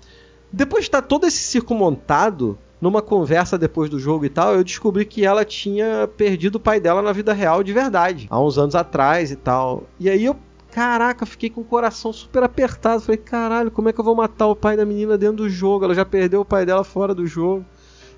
[0.53, 4.65] Depois de estar todo esse circo montado, numa conversa depois do jogo e tal, eu
[4.65, 8.57] descobri que ela tinha perdido o pai dela na vida real de verdade, há uns
[8.57, 9.85] anos atrás e tal.
[9.99, 10.37] E aí eu,
[10.71, 13.03] caraca, fiquei com o coração super apertado.
[13.03, 15.85] Falei, caralho, como é que eu vou matar o pai da menina dentro do jogo?
[15.85, 17.65] Ela já perdeu o pai dela fora do jogo.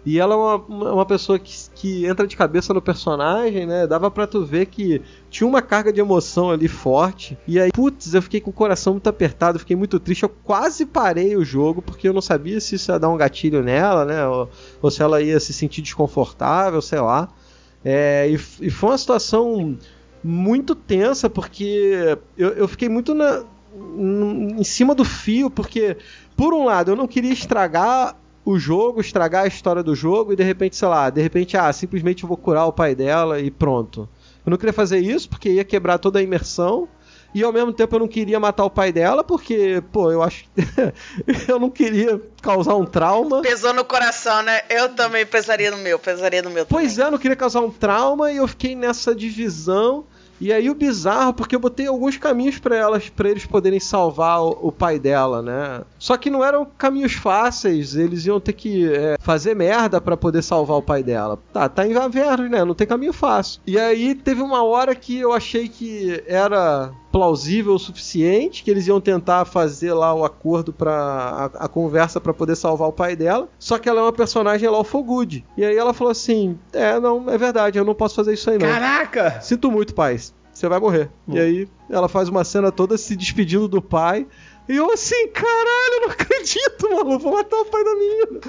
[0.05, 3.87] E ela é uma, uma pessoa que, que entra de cabeça no personagem, né?
[3.87, 7.37] Dava pra tu ver que tinha uma carga de emoção ali forte.
[7.47, 10.23] E aí, putz, eu fiquei com o coração muito apertado, fiquei muito triste.
[10.23, 13.63] Eu quase parei o jogo porque eu não sabia se isso ia dar um gatilho
[13.63, 14.27] nela, né?
[14.27, 14.49] Ou,
[14.81, 17.29] ou se ela ia se sentir desconfortável, sei lá.
[17.85, 18.35] É, e,
[18.67, 19.77] e foi uma situação
[20.23, 23.43] muito tensa porque eu, eu fiquei muito na,
[24.59, 25.97] em cima do fio, porque,
[26.37, 30.37] por um lado, eu não queria estragar o jogo, estragar a história do jogo e
[30.37, 33.51] de repente, sei lá, de repente, ah, simplesmente eu vou curar o pai dela e
[33.51, 34.09] pronto.
[34.45, 36.89] Eu não queria fazer isso porque ia quebrar toda a imersão.
[37.33, 40.47] E ao mesmo tempo eu não queria matar o pai dela porque, pô, eu acho
[40.47, 40.51] que
[41.47, 43.41] eu não queria causar um trauma.
[43.41, 44.63] Pesou no coração, né?
[44.69, 47.05] Eu também pesaria no meu, pesaria no meu Pois também.
[47.05, 50.05] é, eu não queria causar um trauma e eu fiquei nessa divisão.
[50.41, 54.43] E aí o bizarro, porque eu botei alguns caminhos pra elas, para eles poderem salvar
[54.43, 55.83] o, o pai dela, né?
[56.01, 60.43] Só que não eram caminhos fáceis, eles iam ter que é, fazer merda pra poder
[60.43, 61.39] salvar o pai dela.
[61.53, 62.65] Tá, tá em Avernus, né?
[62.65, 63.61] Não tem caminho fácil.
[63.67, 68.87] E aí teve uma hora que eu achei que era plausível o suficiente, que eles
[68.87, 73.15] iam tentar fazer lá o acordo para a, a conversa pra poder salvar o pai
[73.15, 73.47] dela.
[73.59, 75.45] Só que ela é uma personagem lawful good.
[75.55, 78.59] E aí ela falou assim: "É, não, é verdade, eu não posso fazer isso aí
[78.59, 78.67] não".
[78.67, 79.39] Caraca!
[79.43, 80.19] Sinto muito, pai.
[80.53, 81.11] Você vai morrer.
[81.27, 84.27] E aí ela faz uma cena toda se despedindo do pai.
[84.71, 87.19] E eu assim, caralho, não acredito, mano.
[87.19, 88.41] Vou matar o pai da menina.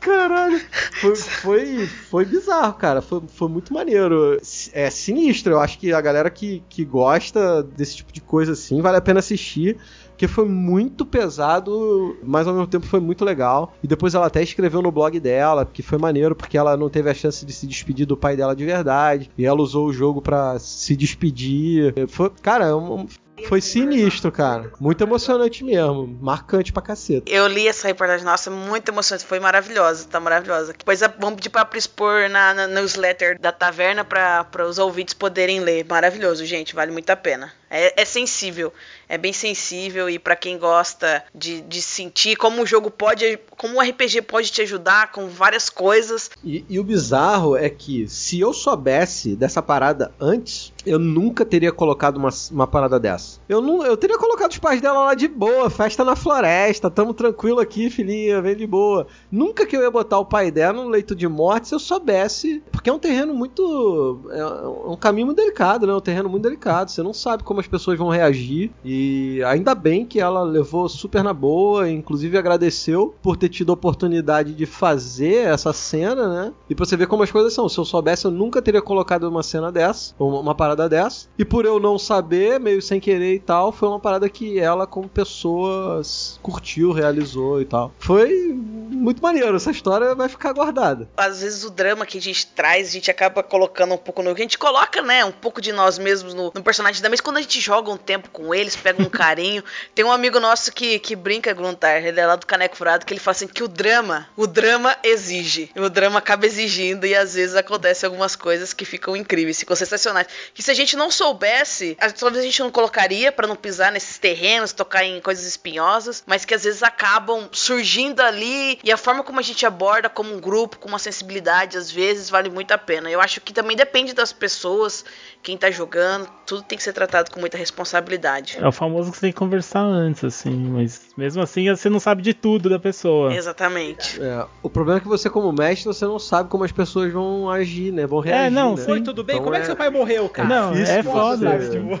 [0.00, 0.60] Caralho.
[1.00, 3.00] Foi, foi, foi bizarro, cara.
[3.00, 4.38] Foi, foi muito maneiro.
[4.72, 5.54] É sinistro.
[5.54, 9.00] Eu acho que a galera que, que gosta desse tipo de coisa assim, vale a
[9.00, 9.78] pena assistir.
[10.10, 13.74] Porque foi muito pesado, mas ao mesmo tempo foi muito legal.
[13.82, 17.10] E depois ela até escreveu no blog dela, que foi maneiro, porque ela não teve
[17.10, 19.28] a chance de se despedir do pai dela de verdade.
[19.36, 21.94] E ela usou o jogo pra se despedir.
[22.06, 23.06] Foi, cara, é um-
[23.48, 24.72] foi sinistro, cara.
[24.80, 26.06] Muito emocionante mesmo.
[26.20, 27.30] Marcante pra caceta.
[27.30, 30.72] Eu li essa reportagem, nossa, muito emocionante, foi maravilhosa, tá maravilhosa.
[30.72, 35.60] Depois vamos pedir pra expor na, na newsletter da taverna pra, pra os ouvintes poderem
[35.60, 35.84] ler.
[35.88, 37.52] Maravilhoso, gente, vale muito a pena.
[37.76, 38.72] É, é sensível,
[39.08, 43.78] é bem sensível e pra quem gosta de, de sentir como o jogo pode, como
[43.78, 46.30] o RPG pode te ajudar com várias coisas.
[46.44, 51.72] E, e o bizarro é que se eu soubesse dessa parada antes, eu nunca teria
[51.72, 53.40] colocado uma, uma parada dessa.
[53.48, 57.12] Eu, não, eu teria colocado os pais dela lá de boa, festa na floresta, tamo
[57.12, 59.08] tranquilo aqui, filhinha, vem de boa.
[59.32, 62.62] Nunca que eu ia botar o pai dela no leito de morte se eu soubesse.
[62.70, 64.20] Porque é um terreno muito.
[64.30, 64.46] É
[64.88, 65.92] um caminho muito delicado, né?
[65.92, 66.90] É um terreno muito delicado.
[66.90, 68.70] Você não sabe como as pessoas vão reagir.
[68.84, 73.74] E ainda bem que ela levou super na boa, inclusive agradeceu por ter tido a
[73.74, 76.52] oportunidade de fazer essa cena, né?
[76.68, 77.68] E pra você ver como as coisas são.
[77.68, 81.26] Se eu soubesse, eu nunca teria colocado uma cena dessa, uma, parada dessa.
[81.38, 84.86] E por eu não saber, meio sem querer e tal, foi uma parada que ela,
[84.86, 86.02] como pessoa,
[86.42, 87.92] curtiu, realizou e tal.
[87.98, 89.56] Foi muito maneiro.
[89.56, 91.08] Essa história vai ficar guardada.
[91.16, 94.30] Às vezes o drama que a gente traz, a gente acaba colocando um pouco no.
[94.30, 97.36] A gente coloca, né, um pouco de nós mesmos no, no personagem da mas quando
[97.36, 99.62] a gente joga um tempo com eles, pega um carinho.
[99.94, 103.12] Tem um amigo nosso que, que brinca, Gruntar, ele é lá do Caneco Furado, que
[103.12, 105.70] ele fala assim que o drama, o drama exige.
[105.76, 110.26] O drama acaba exigindo e às vezes acontecem algumas coisas que ficam incríveis, ficam sensacionais.
[110.52, 114.18] Que se a gente não soubesse, talvez a gente não colocaria pra não pisar nesses
[114.18, 119.22] terrenos, tocar em coisas espinhosas, mas que às vezes acabam surgindo ali e a forma
[119.22, 122.78] como a gente aborda como um grupo, com uma sensibilidade, às vezes vale muito a
[122.78, 123.10] pena.
[123.10, 125.04] Eu acho que também depende das pessoas,
[125.42, 128.56] quem tá jogando, tudo tem que ser tratado com muita responsabilidade.
[128.60, 131.98] É o famoso que você tem que conversar antes, assim, mas mesmo assim você não
[132.00, 133.34] sabe de tudo da pessoa.
[133.34, 134.20] Exatamente.
[134.22, 137.50] É, o problema é que você, como mestre, você não sabe como as pessoas vão
[137.50, 138.06] agir, né?
[138.06, 138.50] Vão reagir.
[138.54, 138.84] não, né?
[138.88, 139.34] Oi, tudo bem?
[139.36, 140.48] Então Como é que é- seu pai morreu, cara?
[140.48, 141.58] Não, é você- foda.
[141.70, 141.98] Tipo,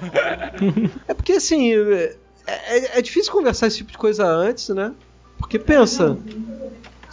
[1.08, 2.16] É porque assim, é,
[2.46, 4.92] é- é difícil conversar esse tipo de coisa antes, né?
[5.38, 6.16] Porque pensa.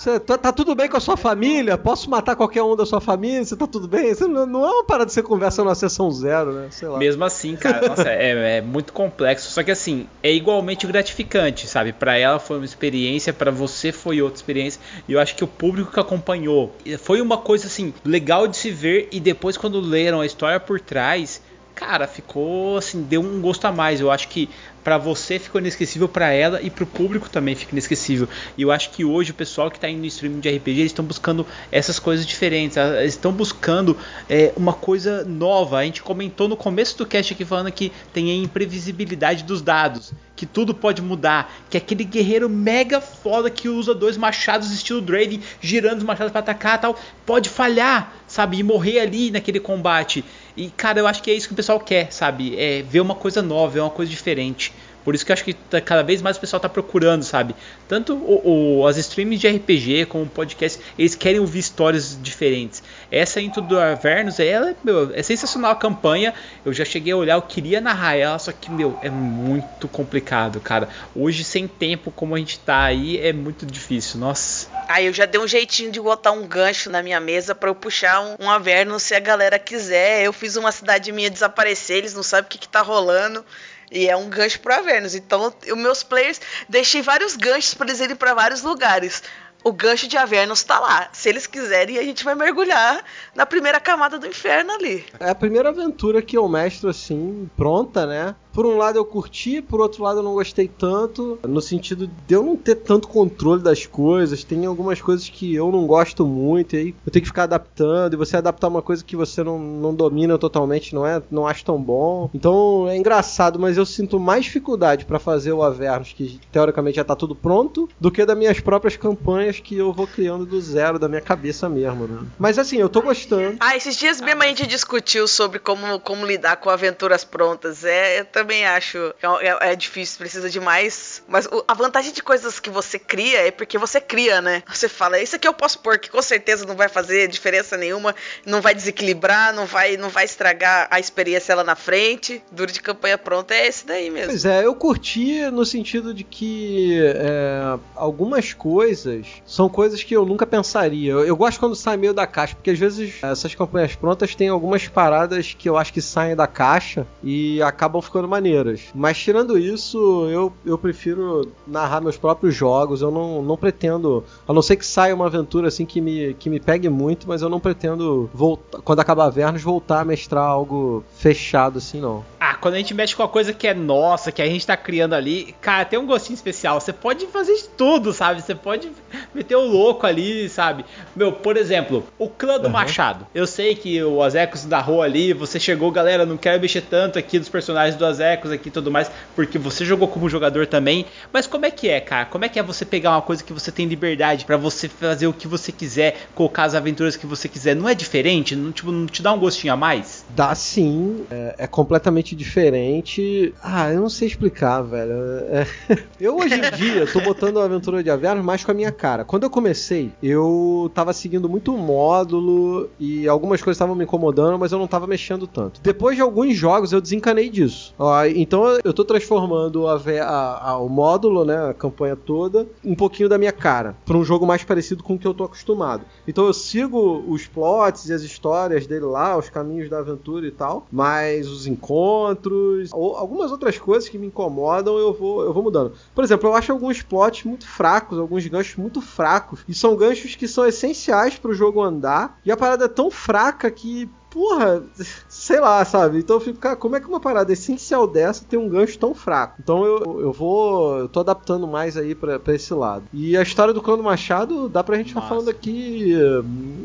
[0.02, 1.78] Você tá, tá tudo bem com a sua família?
[1.78, 3.46] Posso matar qualquer um da sua família?
[3.46, 4.12] Você tá tudo bem?
[4.12, 6.70] Você não, não é uma parada de você conversa numa sessão zero, né?
[6.72, 6.98] Sei lá.
[6.98, 9.52] Mesmo assim, cara, nossa, é, é muito complexo.
[9.52, 11.94] Só que assim, é igualmente gratificante, sabe?
[11.94, 14.82] Pra ela foi uma experiência, pra você foi outra experiência.
[15.08, 18.72] E eu acho que o público que acompanhou foi uma coisa assim legal de se
[18.72, 19.08] ver.
[19.12, 21.44] E depois quando leram a história por trás,
[21.82, 24.00] cara, ficou assim, deu um gosto a mais.
[24.00, 24.48] Eu acho que
[24.84, 28.30] pra você ficou inesquecível, pra ela e pro público também fica inesquecível.
[28.56, 30.92] E eu acho que hoje o pessoal que tá indo no streaming de RPG, eles
[30.92, 32.78] estão buscando essas coisas diferentes.
[32.78, 33.98] Eles estão buscando
[34.30, 35.80] é, uma coisa nova.
[35.80, 40.14] A gente comentou no começo do cast aqui falando que tem a imprevisibilidade dos dados.
[40.36, 41.52] Que tudo pode mudar.
[41.70, 46.42] Que aquele guerreiro mega foda que usa dois machados estilo Draven, girando os machados pra
[46.42, 48.58] atacar tal, pode falhar, sabe?
[48.58, 50.24] E morrer ali naquele combate.
[50.62, 52.56] E, cara, eu acho que é isso que o pessoal quer, sabe?
[52.58, 54.72] É ver uma coisa nova, ver uma coisa diferente.
[55.04, 57.56] Por isso que eu acho que tá- cada vez mais o pessoal tá procurando, sabe?
[57.88, 62.84] Tanto o, o- as streams de RPG como o podcast, eles querem ouvir histórias diferentes.
[63.12, 66.34] Essa Into do Avernus, ela, meu, é sensacional a campanha.
[66.64, 70.62] Eu já cheguei a olhar, eu queria narrar ela, só que, meu, é muito complicado,
[70.62, 70.88] cara.
[71.14, 74.20] Hoje, sem tempo, como a gente tá aí, é muito difícil.
[74.20, 74.70] Nossa.
[74.88, 77.76] Aí eu já dei um jeitinho de botar um gancho na minha mesa pra eu
[77.76, 80.24] puxar um, um Averno se a galera quiser.
[80.24, 83.46] Eu fiz uma cidade minha desaparecer, eles não sabem o que, que tá rolando.
[83.92, 85.16] E é um gancho pro Avernos.
[85.16, 86.40] Então, os meus players,
[86.70, 89.22] deixei vários ganchos pra eles irem pra vários lugares.
[89.64, 91.10] O gancho de Avernos tá lá.
[91.12, 93.04] Se eles quiserem, a gente vai mergulhar
[93.36, 95.06] na primeira camada do inferno ali.
[95.20, 98.36] É a primeira aventura que eu mestro assim, pronta, né?
[98.54, 102.34] Por um lado eu curti, por outro lado eu não gostei tanto, no sentido de
[102.34, 104.44] eu não ter tanto controle das coisas.
[104.44, 108.14] Tem algumas coisas que eu não gosto muito, e aí eu tenho que ficar adaptando,
[108.14, 111.64] e você adaptar uma coisa que você não, não domina totalmente, não é, não acho
[111.64, 112.30] tão bom.
[112.34, 117.04] Então é engraçado, mas eu sinto mais dificuldade pra fazer o Avernus, que teoricamente já
[117.04, 121.00] tá tudo pronto, do que das minhas próprias campanhas que eu vou criando do zero,
[121.00, 122.28] da minha cabeça mesmo, né?
[122.38, 123.58] Mas assim, eu tô gostando.
[123.60, 127.84] Ah, esses dias mesmo a gente discutiu sobre como, como lidar com aventuras prontas.
[127.84, 131.24] É, eu também acho que é, é- é difícil, precisa de mais.
[131.28, 134.64] Mas a vantagem de coisas que você cria é porque você cria, né?
[134.68, 138.16] Você fala, isso aqui eu posso pôr, que com certeza não vai fazer diferença nenhuma,
[138.46, 142.42] não vai desequilibrar, não vai, não vai estragar a experiência lá na frente.
[142.52, 144.30] Duro de campanha pronta é esse daí mesmo.
[144.30, 150.26] Pois é, eu curti no sentido de que é, algumas coisas são coisas que eu
[150.26, 151.12] nunca pensaria.
[151.12, 154.50] Eu, eu gosto quando sai meio da caixa, porque às vezes essas campanhas prontas têm
[154.50, 158.90] algumas paradas que eu acho que saem da caixa e acabam ficando maneiras.
[158.96, 163.02] Mas tirando isso, eu, eu prefiro narrar meus próprios jogos.
[163.02, 166.50] Eu não, não pretendo, a não ser que saia uma aventura assim que me, que
[166.50, 171.04] me pegue muito, mas eu não pretendo voltar, quando acabar Vernos, voltar a mestrar algo
[171.18, 172.24] fechado assim, não.
[172.40, 174.78] Ah, quando a gente mexe com a coisa que é nossa, que a gente tá
[174.78, 176.80] criando ali, cara, tem um gostinho especial.
[176.80, 178.42] Você pode fazer de tudo, sabe?
[178.42, 178.90] Você pode
[179.34, 180.86] meter o louco ali, sabe?
[181.16, 183.28] Meu, por exemplo, o clã do Machado.
[183.34, 187.38] Eu sei que o Azecos narrou ali, você chegou, galera, não quero mexer tanto aqui
[187.38, 191.06] dos personagens do Azecos aqui e tudo mais, porque você jogou como jogador também.
[191.34, 192.26] Mas como é que é, cara?
[192.26, 195.28] Como é que é você pegar uma coisa que você tem liberdade pra você fazer
[195.28, 197.76] o que você quiser, colocar as aventuras que você quiser?
[197.76, 198.56] Não é diferente?
[198.56, 200.26] Não, tipo, não te dá um gostinho a mais?
[200.30, 203.54] Dá sim, é, é completamente diferente.
[203.62, 205.12] Ah, eu não sei explicar, velho.
[205.50, 205.68] É-
[206.20, 209.24] Eu hoje em dia tô botando a aventura de Averno mais com a minha cara.
[209.26, 214.72] Quando eu comecei, eu tava seguindo muito módulo e algumas coisas estavam me incomodando, mas
[214.72, 215.82] eu não tava mexendo tanto.
[215.82, 217.94] Depois de alguns jogos eu desencanei disso.
[217.98, 222.96] Ó, então eu tô transformando a, a- a- o módulo, né, a campanha toda, um
[222.96, 226.06] pouquinho da minha cara, pra um jogo mais parecido com o que eu tô acostumado.
[226.28, 230.52] Então eu sigo os plots e as histórias dele lá, os caminhos da aventura e
[230.52, 235.64] tal, mas os encontros, ou algumas outras coisas que me incomodam, eu vou, eu vou
[235.64, 235.94] mudando.
[236.14, 240.36] Por exemplo, eu acho alguns plots muito fracos, alguns ganchos muito fracos, e são ganchos
[240.36, 244.82] que são essenciais pro jogo andar, e a parada é tão fraca que Porra,
[245.28, 246.20] sei lá, sabe?
[246.20, 249.14] Então eu fico, cara, como é que uma parada essencial dessa tem um gancho tão
[249.14, 249.58] fraco?
[249.60, 251.00] Então eu, eu vou.
[251.00, 253.04] Eu tô adaptando mais aí pra, pra esse lado.
[253.14, 255.34] E a história do Clã do Machado dá pra gente ficar Massa.
[255.36, 256.16] falando aqui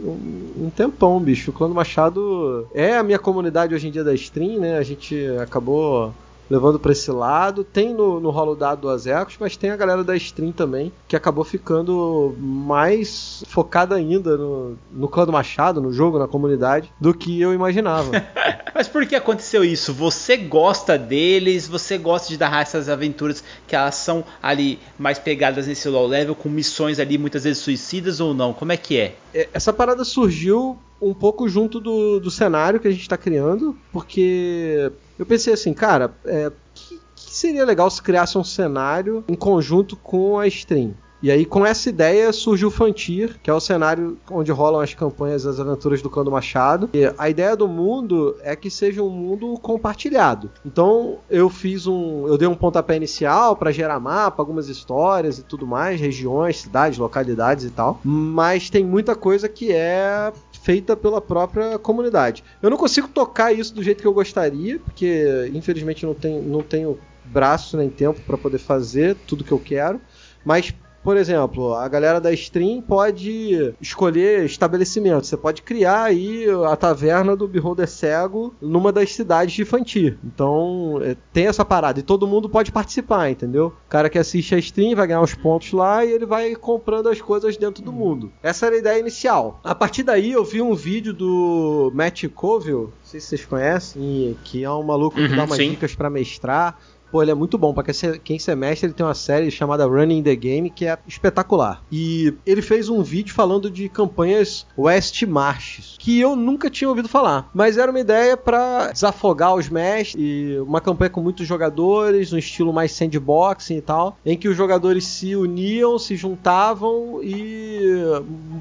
[0.05, 1.51] um, um tempão, bicho.
[1.51, 4.77] O Clã do Machado é a minha comunidade hoje em dia da stream, né?
[4.77, 6.13] A gente acabou
[6.51, 7.65] levando pra esse lado.
[7.65, 11.17] Tem no, no rolo dado do Azecos, mas tem a galera da stream também, que
[11.17, 17.15] acabou ficando mais focada ainda no, no clã do Machado, no jogo, na comunidade, do
[17.15, 18.11] que eu imaginava.
[18.75, 19.95] Mas por que aconteceu isso?
[19.95, 21.67] Você gosta deles?
[21.67, 26.35] Você gosta de dar essas aventuras que elas são ali mais pegadas nesse low level,
[26.35, 28.53] com missões ali muitas vezes suicidas ou não?
[28.53, 29.15] Como é que é?
[29.33, 33.77] É, Essa parada surgiu um pouco junto do, do cenário que a gente tá criando,
[33.91, 39.35] porque eu pensei assim, cara, é, que, que seria legal se criasse um cenário em
[39.35, 40.95] conjunto com a stream?
[41.23, 44.93] E aí, com essa ideia, surgiu o Fantir, que é o cenário onde rolam as
[44.93, 46.91] campanhas, as aventuras do Clã do Machado.
[46.93, 50.51] E a ideia do mundo é que seja um mundo compartilhado.
[50.65, 52.27] Então, eu fiz um.
[52.27, 56.99] Eu dei um pontapé inicial para gerar mapa, algumas histórias e tudo mais, regiões, cidades,
[56.99, 57.99] localidades e tal.
[58.05, 60.33] Mas tem muita coisa que é
[60.67, 62.43] feita pela própria comunidade.
[62.61, 66.61] Eu não consigo tocar isso do jeito que eu gostaria, porque infelizmente não tenho, não
[66.61, 70.01] tenho braço nem tempo para poder fazer tudo que eu quero.
[70.45, 70.75] Mas
[71.07, 75.25] por exemplo, a galera da stream pode escolher estabelecimento.
[75.25, 80.19] Você pode criar aí a taverna do Beholder Cego numa das cidades de Fantir.
[80.25, 82.01] Então, é, tem essa parada.
[82.01, 83.67] E todo mundo pode participar, entendeu?
[83.87, 87.09] O cara que assiste a stream vai ganhar uns pontos lá e ele vai comprando
[87.09, 88.33] as coisas dentro do mundo.
[88.43, 89.61] Essa era a ideia inicial.
[89.63, 94.37] A partir daí, eu vi um vídeo do Matt Colville, não sei se vocês conhecem,
[94.43, 95.71] que é um maluco que Uhum, dá umas sim.
[95.71, 96.77] dicas pra mestrar.
[97.11, 97.73] Pô, ele é muito bom.
[97.73, 100.99] Pra quem se- é mestre, ele tem uma série chamada Running the Game que é
[101.07, 101.83] espetacular.
[101.91, 107.09] E ele fez um vídeo falando de campanhas West Marches, que eu nunca tinha ouvido
[107.09, 107.49] falar.
[107.55, 112.39] Mas era uma ideia pra desafogar os mestres e uma campanha com muitos jogadores, um
[112.39, 117.81] estilo mais sandboxing e tal, em que os jogadores se uniam, se juntavam e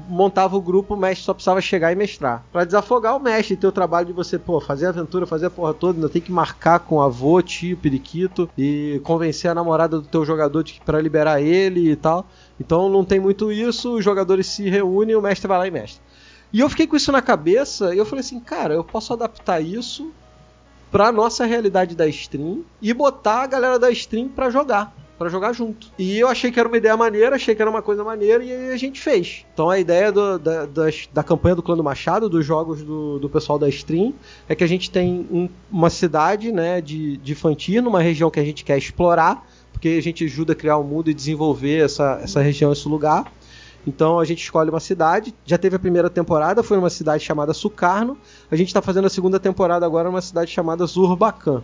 [0.08, 2.44] montavam o grupo, o mestre só precisava chegar e mestrar.
[2.52, 5.74] Pra desafogar o mestre ter o trabalho de você, pô, fazer aventura, fazer a porra
[5.74, 10.24] toda, ainda tem que marcar com avô, tio, periquito e convencer a namorada do teu
[10.24, 12.26] jogador para liberar ele e tal.
[12.60, 16.00] Então não tem muito isso, os jogadores se reúnem, o mestre vai lá e mestre.
[16.52, 19.60] E eu fiquei com isso na cabeça e eu falei assim, cara, eu posso adaptar
[19.60, 20.10] isso
[20.90, 24.94] pra nossa realidade da stream e botar a galera da stream pra jogar.
[25.18, 25.86] Pra jogar junto.
[25.98, 28.70] E eu achei que era uma ideia maneira, achei que era uma coisa maneira e
[28.70, 29.46] a gente fez.
[29.54, 33.18] Então a ideia do- da, das- da campanha do Clã do Machado, dos jogos do,
[33.18, 34.12] do pessoal da stream,
[34.46, 38.38] é que a gente tem um- uma cidade né, de, de Fantir, numa região que
[38.38, 39.42] a gente quer explorar,
[39.72, 43.32] porque a gente ajuda a criar o mundo e desenvolver essa, essa região, esse lugar.
[43.86, 45.32] Então a gente escolhe uma cidade.
[45.46, 48.18] Já teve a primeira temporada, foi numa cidade chamada Sukarno.
[48.50, 51.62] A gente está fazendo a segunda temporada agora numa cidade chamada Zurbacan.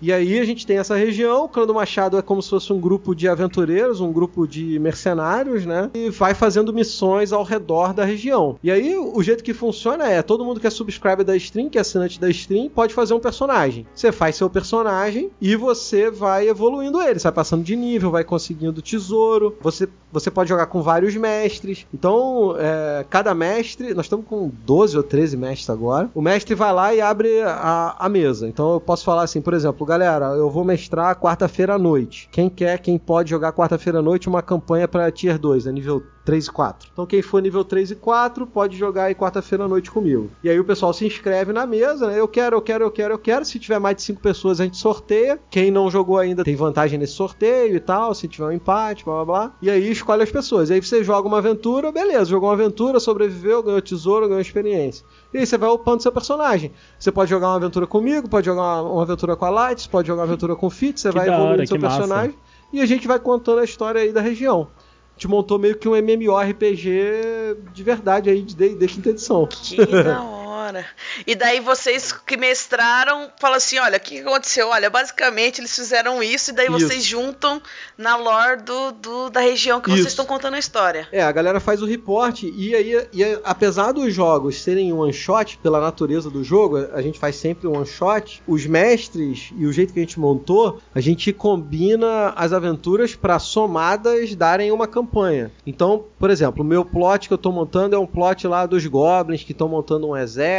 [0.00, 2.72] E aí a gente tem essa região, o Clã do Machado é como se fosse
[2.72, 5.90] um grupo de aventureiros, um grupo de mercenários, né?
[5.94, 8.58] E vai fazendo missões ao redor da região.
[8.62, 11.78] E aí o jeito que funciona é, todo mundo que é subscriber da stream, que
[11.78, 13.86] é assinante da stream, pode fazer um personagem.
[13.94, 18.24] Você faz seu personagem e você vai evoluindo ele, você vai passando de nível, vai
[18.24, 21.86] conseguindo tesouro, você, você pode jogar com vários mestres.
[21.92, 26.72] Então, é, cada mestre, nós estamos com 12 ou 13 mestres agora, o mestre vai
[26.72, 28.48] lá e abre a, a mesa.
[28.48, 32.28] Então eu posso falar assim, por exemplo, galera, eu vou mestrar quarta-feira à noite.
[32.30, 36.00] Quem quer, quem pode jogar quarta-feira à noite uma campanha para Tier 2, é nível
[36.30, 36.88] 3 e 4.
[36.92, 40.30] Então quem for nível 3 e 4 pode jogar aí quarta-feira à noite comigo.
[40.44, 42.20] E aí o pessoal se inscreve na mesa, né?
[42.20, 43.44] Eu quero, eu quero, eu quero, eu quero.
[43.44, 45.40] Se tiver mais de 5 pessoas, a gente sorteia.
[45.50, 48.14] Quem não jogou ainda tem vantagem nesse sorteio e tal.
[48.14, 49.52] Se tiver um empate, blá blá blá.
[49.60, 50.70] E aí escolhe as pessoas.
[50.70, 52.26] E aí você joga uma aventura, beleza.
[52.26, 55.04] Jogou uma aventura, sobreviveu, ganhou tesouro, ganhou experiência.
[55.34, 56.70] E aí você vai upando seu personagem.
[56.96, 60.22] Você pode jogar uma aventura comigo, pode jogar uma, aventura com a Lights, pode jogar
[60.22, 61.98] uma aventura com o Fit, você Que vai evoluindo hora, seu que massa.
[61.98, 62.36] personagem.
[62.72, 64.68] E a gente vai contando a história aí da região.
[65.20, 69.46] Gente montou meio que um MMORPG de verdade aí de D&D quinta edição.
[69.46, 70.49] Que da hora.
[70.60, 70.84] Senhora.
[71.26, 74.68] E daí vocês que mestraram falam assim: olha, o que aconteceu?
[74.68, 76.78] Olha, basicamente eles fizeram isso, e daí Isso.
[76.80, 77.60] vocês juntam
[77.96, 79.98] na lore do, do- da região que Isso.
[79.98, 81.08] vocês estão contando a história.
[81.12, 85.12] É, a galera faz o report e aí, e aí, apesar dos jogos serem one
[85.12, 88.42] shot pela natureza do jogo, a gente faz sempre um one shot.
[88.46, 93.38] Os mestres e o jeito que a gente montou, a gente combina as aventuras para
[93.38, 95.50] somadas darem uma campanha.
[95.66, 98.84] Então, por exemplo, o meu plot que eu tô montando é um plot lá dos
[98.86, 100.49] goblins que estão montando um exército,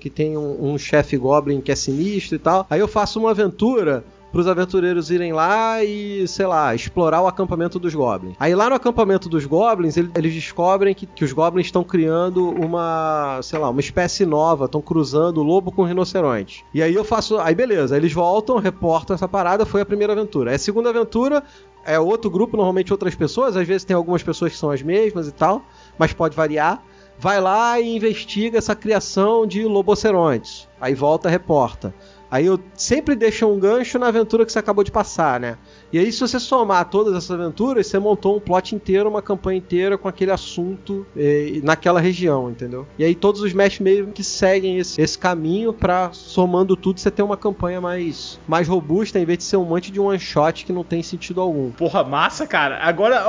[0.00, 2.66] que tem um, um chefe goblin que é sinistro e tal.
[2.68, 7.26] Aí eu faço uma aventura para os aventureiros irem lá e, sei lá, explorar o
[7.28, 8.34] acampamento dos goblins.
[8.40, 12.48] Aí lá no acampamento dos goblins, ele- eles descobrem que, que os goblins estão criando
[12.50, 16.64] uma, sei lá, uma espécie nova, estão cruzando o lobo com o rinoceronte.
[16.74, 20.50] E aí eu faço, aí beleza, eles voltam, reportam essa parada, foi a primeira aventura.
[20.50, 21.40] Aí a segunda aventura
[21.86, 25.28] é outro grupo, normalmente outras pessoas, às vezes tem algumas pessoas que são as mesmas
[25.28, 25.62] e tal,
[25.96, 26.82] mas pode variar.
[27.18, 30.68] Vai lá e investiga essa criação de lobocerontes.
[30.80, 31.94] Aí volta, reporta.
[32.34, 35.56] Aí eu sempre deixo um gancho na aventura que você acabou de passar, né?
[35.92, 39.58] E aí, se você somar todas essas aventuras, você montou um plot inteiro, uma campanha
[39.58, 42.88] inteira com aquele assunto eh, naquela região, entendeu?
[42.98, 47.08] E aí todos os mestres meio que seguem esse, esse caminho pra, somando tudo, você
[47.08, 50.66] ter uma campanha mais, mais robusta, em vez de ser um monte de one shot
[50.66, 51.70] que não tem sentido algum.
[51.70, 52.80] Porra, massa, cara.
[52.82, 53.22] Agora,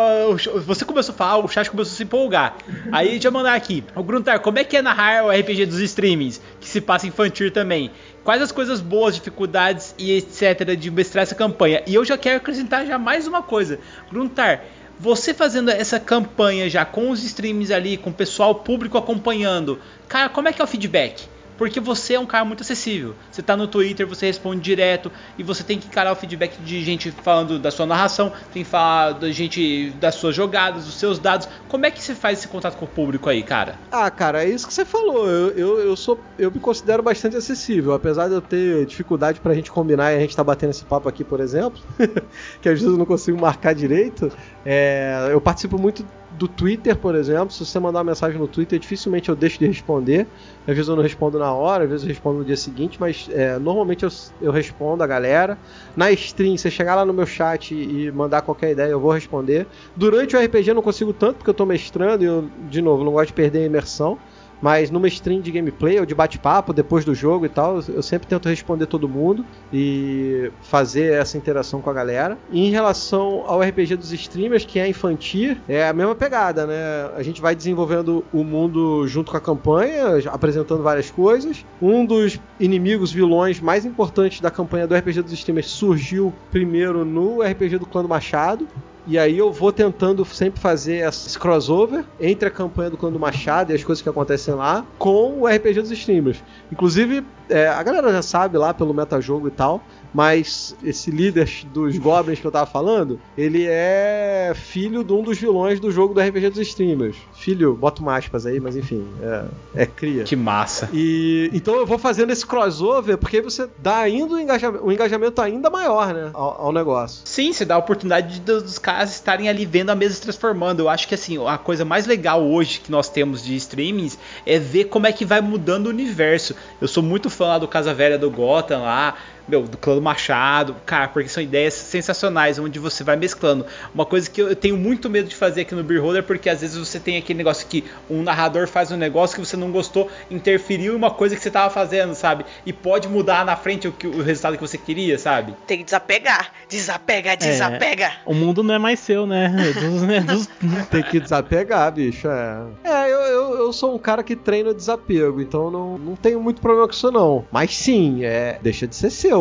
[0.65, 2.55] você começou a falar, o chat começou a se empolgar.
[2.91, 3.83] Aí, deixa eu mandar aqui.
[3.95, 7.51] O Gruntar, como é que é narrar o RPG dos streamings, que se passa infantil
[7.51, 7.91] também?
[8.25, 10.75] Quais as coisas boas, dificuldades e etc.
[10.75, 11.83] de mestrar essa campanha?
[11.85, 13.79] E eu já quero acrescentar já mais uma coisa.
[14.09, 14.63] Gruntar,
[14.99, 20.27] você fazendo essa campanha já com os streams ali, com o pessoal público acompanhando, cara,
[20.27, 21.34] como é que é o feedback?
[21.57, 23.15] Porque você é um cara muito acessível.
[23.31, 26.83] Você tá no Twitter, você responde direto e você tem que encarar o feedback de
[26.83, 31.19] gente falando da sua narração, tem que falar da gente das suas jogadas, dos seus
[31.19, 31.47] dados.
[31.67, 33.79] Como é que você faz esse contato com o público aí, cara?
[33.91, 35.27] Ah, cara, é isso que você falou.
[35.27, 39.53] Eu, eu, eu sou, eu me considero bastante acessível, apesar de eu ter dificuldade pra
[39.53, 41.79] gente combinar e a gente tá batendo esse papo aqui, por exemplo,
[42.61, 44.31] que às vezes eu não consigo marcar direito.
[44.65, 46.05] É, eu participo muito
[46.37, 47.51] do Twitter, por exemplo.
[47.51, 50.27] Se você mandar uma mensagem no Twitter, dificilmente eu deixo de responder.
[50.67, 53.27] Às vezes eu não respondo na hora, às vezes eu respondo no dia seguinte, mas
[53.31, 54.09] é, normalmente eu,
[54.41, 55.57] eu respondo a galera.
[55.95, 59.67] Na stream, você chegar lá no meu chat e mandar qualquer ideia, eu vou responder.
[59.95, 63.03] Durante o RPG eu não consigo tanto, porque eu tô mestrando e eu, de novo,
[63.03, 64.17] não gosto de perder a imersão.
[64.61, 68.27] Mas numa stream de gameplay ou de bate-papo depois do jogo e tal, eu sempre
[68.27, 72.37] tento responder todo mundo e fazer essa interação com a galera.
[72.51, 76.75] E em relação ao RPG dos streamers, que é infantil, é a mesma pegada, né?
[77.15, 81.65] A gente vai desenvolvendo o mundo junto com a campanha, apresentando várias coisas.
[81.81, 87.41] Um dos inimigos vilões mais importantes da campanha do RPG dos streamers surgiu primeiro no
[87.41, 88.67] RPG do Clã do Machado.
[89.07, 93.19] E aí eu vou tentando sempre fazer esse crossover entre a campanha do Clã do
[93.19, 96.43] Machado e as coisas que acontecem lá com o RPG dos streamers.
[96.71, 99.83] Inclusive, é, a galera já sabe lá pelo metajogo e tal,
[100.15, 105.37] mas esse líder dos goblins que eu tava falando, ele é filho de um dos
[105.37, 107.17] vilões do jogo do RPG dos streamers.
[107.33, 109.45] Filho, boto uma aspas aí, mas enfim, é,
[109.83, 110.23] é cria.
[110.23, 110.89] Que massa.
[110.93, 115.41] E então eu vou fazendo esse crossover porque você dá ainda um engajamento, um engajamento
[115.41, 117.21] ainda maior, né, ao, ao negócio.
[117.25, 120.79] Sim, você dá a oportunidade de- dos caras estarem ali vendo a mesa se transformando.
[120.79, 124.57] Eu acho que assim, a coisa mais legal hoje que nós temos de streamings é
[124.57, 126.55] ver como é que vai mudando o universo.
[126.79, 129.15] Eu sou muito fã lá do Casa Velha do Gotham lá,
[129.47, 133.65] meu, do Clã do Machado, cara, porque são ideias sensacionais, onde você vai mesclando.
[133.93, 136.61] Uma coisa que eu tenho muito medo de fazer aqui no Beer Holder, porque às
[136.61, 140.09] vezes você tem aquele negócio que um narrador faz um negócio que você não gostou,
[140.29, 142.45] interferiu em uma coisa que você tava fazendo, sabe?
[142.65, 145.55] E pode mudar na frente o, que- o resultado que você queria, sabe?
[145.67, 146.51] Tem que desapegar.
[146.69, 148.11] Desapega, desapega.
[148.25, 149.53] O mundo não é mais seu, né?
[149.69, 150.49] É dos- é dos-
[150.89, 152.27] Tem que desapegar, bicho.
[152.27, 156.41] É, é eu, eu, eu sou um cara que treina desapego, então não, não tenho
[156.41, 157.45] muito problema com isso, não.
[157.51, 159.34] Mas sim, é, deixa de ser seu.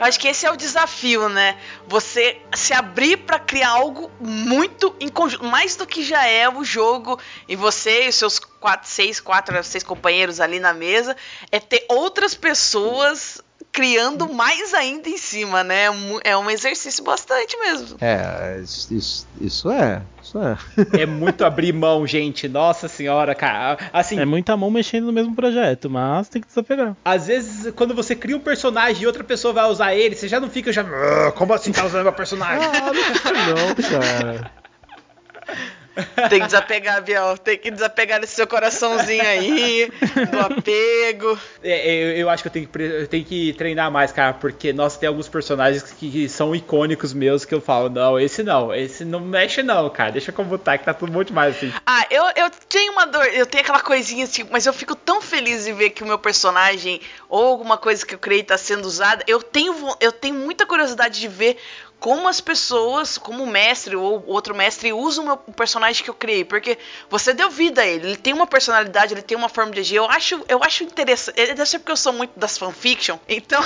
[0.00, 1.58] Acho que esse é o desafio, né?
[1.86, 6.64] Você se abrir pra criar algo muito em conjunto, mais do que já é o
[6.64, 7.18] jogo
[7.48, 11.16] e você e os seus quatro, seis, quatro, seis companheiros ali na mesa,
[11.52, 13.40] é ter outras pessoas
[13.74, 15.90] criando mais ainda em cima, né?
[15.90, 17.96] Mu- É um exercício bastante mesmo.
[18.00, 20.00] É, isso, isso, isso é.
[20.22, 20.56] Isso é.
[21.02, 22.46] É muito abrir mão, gente.
[22.48, 23.76] Nossa senhora, cara.
[23.92, 26.96] Assim, É muita mão mexendo no mesmo projeto, mas tem que desapegar.
[27.04, 30.38] às vezes quando você cria um personagem e outra pessoa vai usar ele, você já
[30.38, 30.82] não fica já.
[30.82, 32.64] "Ah, Como assim tá usando meu personagem?
[32.64, 34.50] Ah, não, não, cara.
[36.28, 37.38] Tem que desapegar, Biel.
[37.38, 39.92] Tem que desapegar desse seu coraçãozinho aí,
[40.30, 41.38] do apego.
[41.62, 44.72] É, eu, eu acho que eu tenho, que eu tenho que treinar mais, cara, porque,
[44.72, 48.74] nossa, tem alguns personagens que, que são icônicos meus que eu falo, não, esse não,
[48.74, 51.72] esse não mexe não, cara, deixa como tá, que tá tudo bom demais, assim.
[51.86, 55.20] Ah, eu, eu tenho uma dor, eu tenho aquela coisinha assim, mas eu fico tão
[55.20, 58.84] feliz de ver que o meu personagem ou alguma coisa que eu criei tá sendo
[58.84, 59.24] usada.
[59.26, 61.56] Eu tenho, eu tenho muita curiosidade de ver
[62.04, 66.14] como as pessoas, como o mestre ou outro mestre, usam o o personagem que eu
[66.14, 66.44] criei.
[66.44, 66.76] Porque
[67.08, 69.96] você deu vida a ele, ele tem uma personalidade, ele tem uma forma de agir.
[69.96, 71.40] Eu acho, eu acho interessante.
[71.40, 73.62] é, Deve ser porque eu sou muito das fanfiction, então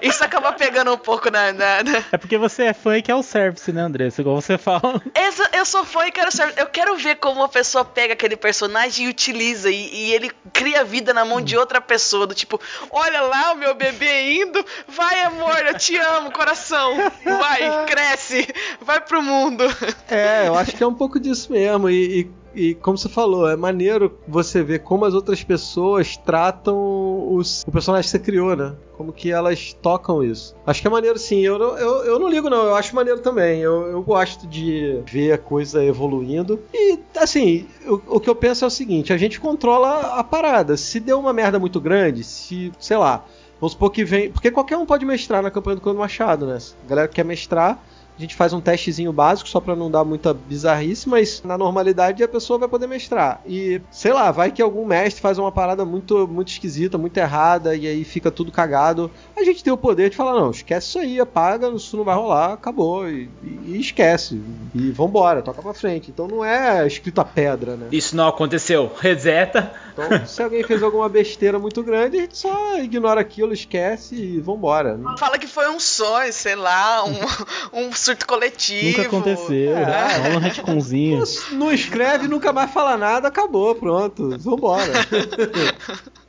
[0.00, 3.14] isso acaba pegando um pouco na- na- na, É porque você é fã e quer
[3.14, 4.22] o service, né, Andressa?
[4.22, 5.02] Igual você fala.
[5.14, 6.54] essa, eu sou fã e quero saber.
[6.56, 9.70] Eu quero ver como uma pessoa pega aquele personagem e utiliza.
[9.70, 12.26] E, e ele cria vida na mão de outra pessoa.
[12.26, 12.58] Do tipo,
[12.90, 14.64] olha lá o meu bebê indo.
[14.88, 16.94] Vai, amor, eu te amo, coração.
[17.24, 18.46] Vai, cresce.
[18.84, 19.64] Vai pro mundo.
[20.10, 21.88] É, eu acho que é um pouco disso mesmo.
[21.88, 27.32] E, e- e como você falou, é maneiro você ver como as outras pessoas tratam
[27.34, 28.74] os, o personagem que você criou, né?
[28.94, 30.54] Como que elas tocam isso.
[30.66, 31.40] Acho que é maneiro sim.
[31.40, 32.64] Eu, não- eu, eu não ligo, não.
[32.66, 33.60] Eu acho maneiro também.
[33.60, 36.60] Eu, eu gosto de ver a coisa evoluindo.
[36.74, 40.76] E, assim, o, o que eu penso é o seguinte: a gente controla a parada.
[40.76, 43.24] Se deu uma merda muito grande, se, sei lá.
[43.62, 44.28] Vamos supor que vem.
[44.28, 46.58] Porque qualquer um pode mestrar na campanha do Cano Machado, né?
[46.84, 47.80] A galera que quer mestrar,
[48.16, 52.22] a gente faz um testezinho básico só pra não dar muita bizarrice, mas na normalidade
[52.22, 53.40] a pessoa vai poder mestrar.
[53.46, 57.74] E sei lá, vai que algum mestre faz uma parada muito muito esquisita, muito errada
[57.74, 59.10] e aí fica tudo cagado.
[59.36, 62.14] A gente tem o poder de falar: não, esquece isso aí, apaga, isso não vai
[62.14, 63.08] rolar, acabou.
[63.08, 64.40] E, e- e esquece.
[64.74, 66.10] E vambora, toca pra frente.
[66.10, 67.88] Então não é escrito a pedra, né?
[67.90, 69.72] Isso não aconteceu, reseta.
[69.92, 74.40] Então se alguém fez alguma besteira muito grande, a gente só ignora aquilo, esquece e
[74.40, 74.98] vambora.
[75.18, 78.98] Fala que foi um sonho, sei lá, um, um surto coletivo.
[78.98, 79.76] Nunca aconteceu.
[79.76, 80.16] É.
[80.18, 81.24] Rola um retconzinho.
[81.52, 84.36] Não escreve, nunca mais fala nada, acabou, pronto.
[84.38, 84.92] Vambora.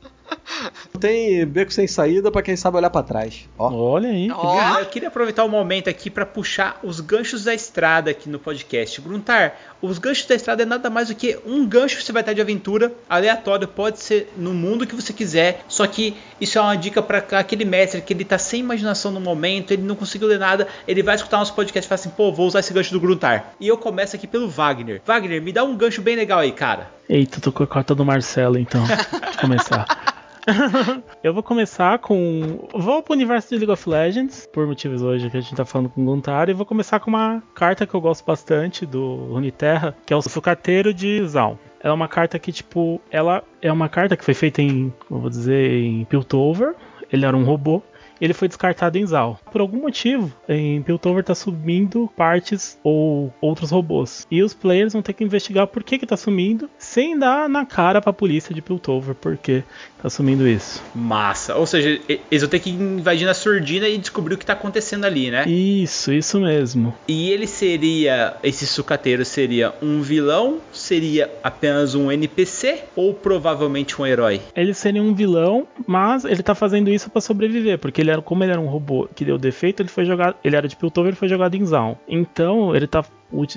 [1.04, 3.46] Tem beco sem saída pra quem sabe olhar pra trás.
[3.58, 3.70] Ó.
[3.70, 4.30] Olha aí.
[4.30, 4.58] Ó.
[4.58, 8.38] Ah, Eu queria aproveitar o momento aqui para puxar os ganchos da estrada aqui no
[8.38, 9.02] podcast.
[9.02, 12.22] Gruntar, os ganchos da estrada é nada mais do que um gancho que você vai
[12.22, 16.62] estar de aventura aleatório, pode ser no mundo que você quiser, só que isso é
[16.62, 20.26] uma dica para aquele mestre que ele tá sem imaginação no momento, ele não conseguiu
[20.26, 22.92] ler nada, ele vai escutar nosso podcast e fala assim, pô, vou usar esse gancho
[22.92, 23.52] do Gruntar.
[23.60, 25.02] E eu começo aqui pelo Wagner.
[25.04, 26.90] Wagner, me dá um gancho bem legal aí, cara.
[27.06, 28.82] Eita, tô com a carta do Marcelo, então.
[28.86, 29.84] Deixa eu começar.
[31.22, 32.68] eu vou começar com.
[32.74, 35.88] Vou pro universo de League of Legends, por motivos hoje que a gente tá falando
[35.88, 39.96] com o Guntar, e vou começar com uma carta que eu gosto bastante do Runeterra,
[40.04, 41.56] que é o Sucateiro de Zaun.
[41.80, 45.28] Ela é uma carta que, tipo, ela é uma carta que foi feita em, vou
[45.28, 46.74] dizer, em Piltover.
[47.12, 47.82] Ele era um robô.
[48.20, 49.40] Ele foi descartado em Zal.
[49.50, 54.26] Por algum motivo, em Piltover tá sumindo partes ou outros robôs.
[54.30, 57.66] E os players vão ter que investigar por que que tá sumindo, sem dar na
[57.66, 59.62] cara pra polícia de Piltover por que
[60.00, 60.82] tá sumindo isso.
[60.94, 61.56] Massa.
[61.56, 65.04] Ou seja, eles vão ter que invadir na surdina e descobrir o que tá acontecendo
[65.04, 65.48] ali, né?
[65.48, 66.94] Isso, isso mesmo.
[67.08, 74.06] E ele seria, esse sucateiro seria um vilão, seria apenas um NPC ou provavelmente um
[74.06, 74.40] herói?
[74.54, 78.44] Ele seria um vilão, mas ele tá fazendo isso pra sobreviver, porque ele era, como
[78.44, 81.16] ele era um robô que deu defeito, ele foi jogado, ele era de Piltover, ele
[81.16, 81.96] foi jogado em Zaun.
[82.06, 83.04] Então, ele tá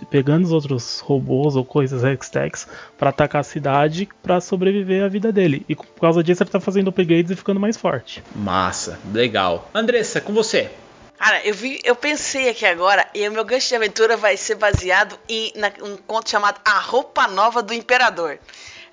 [0.10, 2.68] pegando os outros robôs ou coisas Hextex
[2.98, 5.64] pra atacar a cidade pra sobreviver à vida dele.
[5.70, 8.24] E por causa disso ele tá fazendo upgrades e ficando mais forte.
[8.36, 9.70] Massa, legal.
[9.74, 10.72] Andressa, com você.
[11.20, 14.54] Cara, eu vi, eu pensei aqui agora, e o meu gancho de aventura vai ser
[14.56, 18.38] baseado em na- um conto chamado A Roupa Nova do Imperador.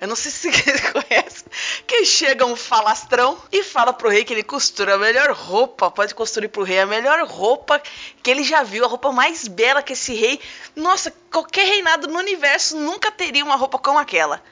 [0.01, 1.45] Eu não sei se você conhece.
[1.87, 6.13] Que chega um falastrão e fala pro rei que ele costura a melhor roupa, pode
[6.13, 7.81] construir pro rei a melhor roupa
[8.21, 10.39] que ele já viu, a roupa mais bela que esse rei.
[10.75, 14.43] Nossa, qualquer reinado no universo nunca teria uma roupa como aquela.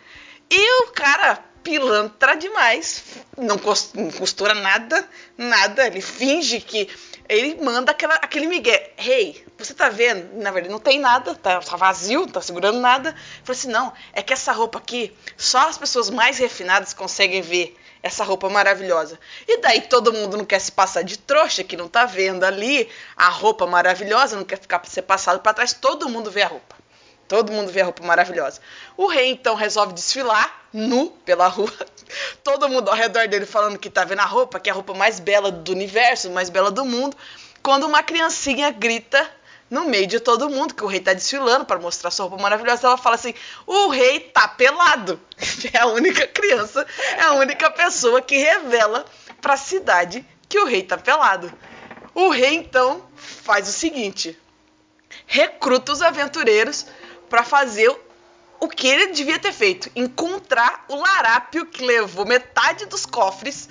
[0.50, 3.04] E o cara, pilantra demais,
[3.38, 5.88] não cos- não costura nada, nada.
[5.88, 6.90] Ele finge que.
[7.28, 8.92] Ele manda aquela, aquele migué.
[8.98, 10.42] Rei, você tá vendo?
[10.42, 13.10] Na verdade, não tem nada, tá, tá vazio, não tá segurando nada.
[13.10, 17.42] Ele falou assim: não, é que essa roupa aqui, só as pessoas mais refinadas conseguem
[17.42, 19.18] ver essa roupa maravilhosa.
[19.48, 22.90] E daí todo mundo não quer se passar de trouxa, que não tá vendo ali
[23.16, 26.76] a roupa maravilhosa, não quer ficar ser passado para trás, todo mundo vê a roupa.
[27.28, 28.60] Todo mundo vê a roupa maravilhosa.
[28.98, 31.72] O rei então resolve desfilar nu pela rua.
[32.44, 34.94] Todo mundo ao redor dele falando que tá vendo a roupa, que é a roupa
[34.94, 37.16] mais bela do universo, mais bela do mundo.
[37.62, 39.30] Quando uma criancinha grita
[39.70, 42.88] no meio de todo mundo que o rei tá desfilando para mostrar sua roupa maravilhosa,
[42.88, 43.34] ela fala assim:
[43.66, 45.20] "O rei tá pelado".
[45.74, 46.86] É a única criança,
[47.18, 49.06] é a única pessoa que revela
[49.42, 51.52] para a cidade que o rei tá pelado.
[52.14, 54.38] O rei então faz o seguinte:
[55.26, 56.86] recruta os aventureiros
[57.30, 57.90] para fazer
[58.64, 59.92] o que ele devia ter feito?
[59.94, 63.68] Encontrar o larápio que levou metade dos cofres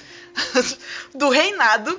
[1.14, 1.98] do reinado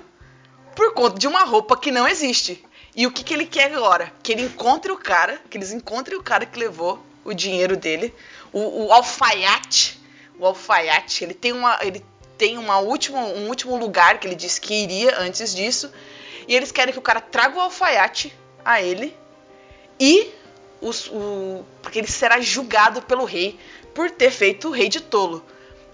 [0.75, 2.63] por conta de uma roupa que não existe.
[2.95, 4.13] E o que, que ele quer agora?
[4.21, 8.13] Que ele encontre o cara, que eles encontrem o cara que levou o dinheiro dele,
[8.51, 9.99] o, o alfaiate.
[10.37, 12.05] O alfaiate, ele tem uma, ele
[12.37, 15.91] tem uma última, um último lugar que ele disse que iria antes disso.
[16.47, 18.31] E eles querem que o cara traga o alfaiate
[18.63, 19.17] a ele
[19.99, 20.31] e
[20.83, 23.59] os, o, porque ele será julgado pelo rei
[23.93, 25.43] por ter feito o rei de tolo.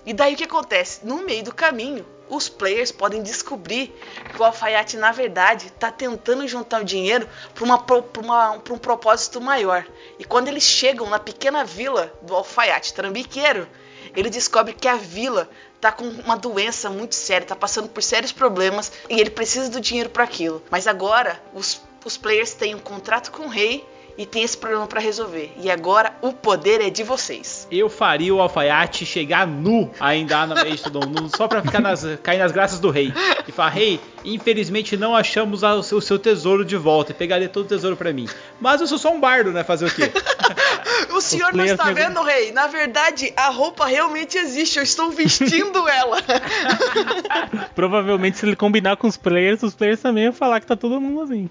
[0.06, 1.06] E daí o que acontece?
[1.06, 3.94] No meio do caminho, os players podem descobrir
[4.32, 9.86] que o alfaiate, na verdade, está tentando juntar o dinheiro para um propósito maior.
[10.18, 13.68] E quando eles chegam na pequena vila do alfaiate trambiqueiro,
[14.16, 18.32] ele descobre que a vila está com uma doença muito séria, está passando por sérios
[18.32, 20.62] problemas e ele precisa do dinheiro para aquilo.
[20.70, 23.86] Mas agora os, os players têm um contrato com o rei
[24.18, 25.52] e tem esse problema para resolver.
[25.58, 27.59] E agora o poder é de vocês.
[27.72, 31.80] Eu faria o alfaiate chegar nu ainda no meio de todo mundo, só pra ficar
[31.80, 33.14] nas, cair nas graças do rei.
[33.48, 37.12] E falar, rei, infelizmente não achamos o seu, o seu tesouro de volta.
[37.12, 38.28] E pegaria todo o tesouro para mim.
[38.60, 39.64] Mas eu sou só um bardo, né?
[39.64, 40.12] Fazer o quê?
[41.12, 42.52] o senhor não está vendo, rei?
[42.52, 44.78] Na verdade, a roupa realmente existe.
[44.78, 46.18] Eu estou vestindo ela.
[47.76, 51.00] Provavelmente, se ele combinar com os players, os players também vão falar que tá todo
[51.00, 51.50] mundo assim.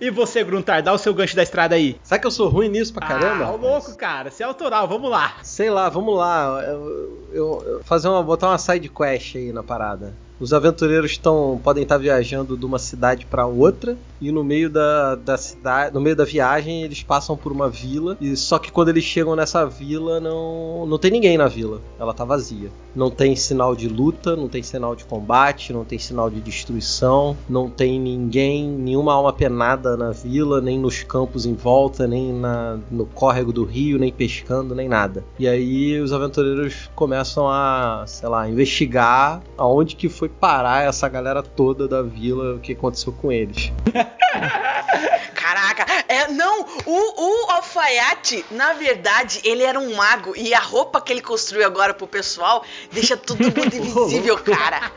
[0.00, 1.98] e você, Gruntar, dá o seu gancho da estrada aí.
[2.02, 3.46] Sabe que eu sou ruim nisso pra caramba?
[3.46, 4.30] Ah, louco, cara.
[4.30, 4.46] Você é
[4.86, 5.36] vamos lá.
[5.42, 6.62] Sei lá, vamos lá.
[6.66, 10.14] Eu, eu, eu fazer uma, botar uma side quest aí na parada.
[10.44, 15.14] Os aventureiros estão podem estar viajando de uma cidade para outra e no meio da,
[15.14, 18.90] da cidade, no meio da viagem eles passam por uma vila e só que quando
[18.90, 22.70] eles chegam nessa vila não não tem ninguém na vila, ela tá vazia.
[22.94, 27.36] Não tem sinal de luta, não tem sinal de combate, não tem sinal de destruição,
[27.48, 32.78] não tem ninguém, nenhuma alma penada na vila, nem nos campos em volta, nem na,
[32.90, 35.24] no córrego do rio, nem pescando, nem nada.
[35.38, 41.42] E aí os aventureiros começam a, sei lá, investigar aonde que foi parar essa galera
[41.42, 43.72] toda da vila, o que aconteceu com eles.
[45.34, 51.00] Caraca, é, não, o, o alfaiate, na verdade, ele era um mago e a roupa
[51.00, 54.90] que ele construiu agora pro pessoal deixa tudo muito invisível, cara.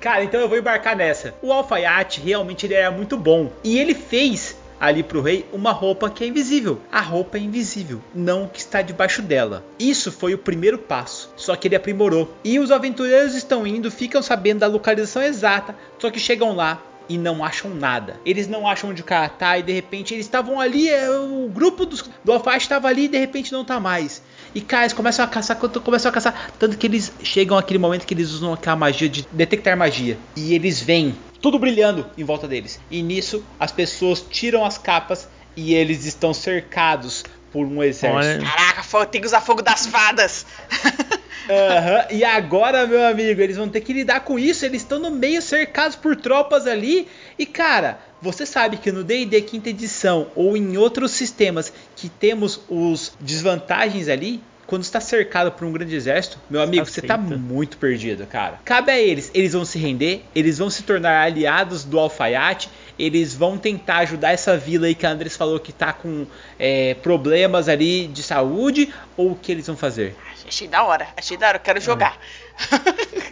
[0.00, 1.34] Cara, então eu vou embarcar nessa.
[1.40, 4.56] O alfaiate realmente ele era muito bom e ele fez
[4.86, 6.80] ali pro rei uma roupa que é invisível.
[6.90, 9.64] A roupa é invisível, não o que está debaixo dela.
[9.78, 12.34] Isso foi o primeiro passo, só que ele aprimorou.
[12.44, 17.18] E os aventureiros estão indo, ficam sabendo da localização exata, só que chegam lá e
[17.18, 18.18] não acham nada.
[18.24, 21.48] Eles não acham onde o cara tá e de repente eles estavam ali, é, o
[21.48, 24.22] grupo dos, do alfaiate estava ali e de repente não tá mais.
[24.54, 28.06] E cara, eles começam a caçar, começam a caçar, tanto que eles chegam aquele momento
[28.06, 30.16] que eles usam aquela magia de detectar magia.
[30.36, 32.80] E eles veem tudo brilhando em volta deles.
[32.90, 38.44] E nisso as pessoas tiram as capas e eles estão cercados por um exército.
[38.44, 38.50] Olha.
[38.50, 40.46] Caraca, tem que usar fogo das fadas.
[41.48, 42.16] Uhum.
[42.16, 44.64] E agora, meu amigo, eles vão ter que lidar com isso.
[44.64, 47.06] Eles estão no meio cercados por tropas ali.
[47.38, 52.60] E cara, você sabe que no D&D quinta edição ou em outros sistemas que temos
[52.68, 57.76] os desvantagens ali, quando está cercado por um grande exército, meu amigo, você está muito
[57.76, 58.58] perdido, cara.
[58.64, 63.34] Cabe a eles, eles vão se render, eles vão se tornar aliados do alfaiate, eles
[63.34, 66.26] vão tentar ajudar essa vila aí que a Andrés falou que está com
[66.58, 70.16] é, problemas ali de saúde, ou o que eles vão fazer?
[70.46, 72.18] Achei da hora, achei da hora, quero jogar.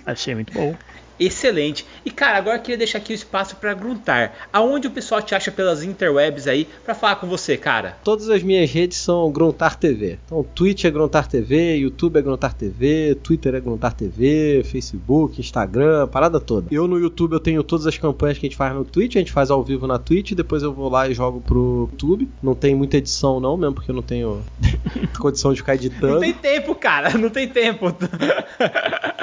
[0.07, 0.75] Achei muito bom
[1.27, 1.87] excelente.
[2.05, 4.49] E cara, agora eu queria deixar aqui o espaço para gruntar.
[4.53, 7.97] Aonde o pessoal te acha pelas interwebs aí para falar com você, cara?
[8.05, 10.19] Todas as minhas redes são Gruntar TV.
[10.25, 16.07] Então, Twitch é Gruntar TV, YouTube é Gruntar TV, Twitter é Gruntar TV, Facebook, Instagram,
[16.09, 16.69] parada toda.
[16.71, 19.19] Eu no YouTube eu tenho todas as campanhas que a gente faz no Twitch, a
[19.19, 22.29] gente faz ao vivo na Twitch, depois eu vou lá e jogo pro YouTube.
[22.43, 24.43] Não tem muita edição não, mesmo porque eu não tenho
[25.19, 26.15] condição de ficar editando.
[26.15, 27.95] Não tem tempo, cara, não tem tempo.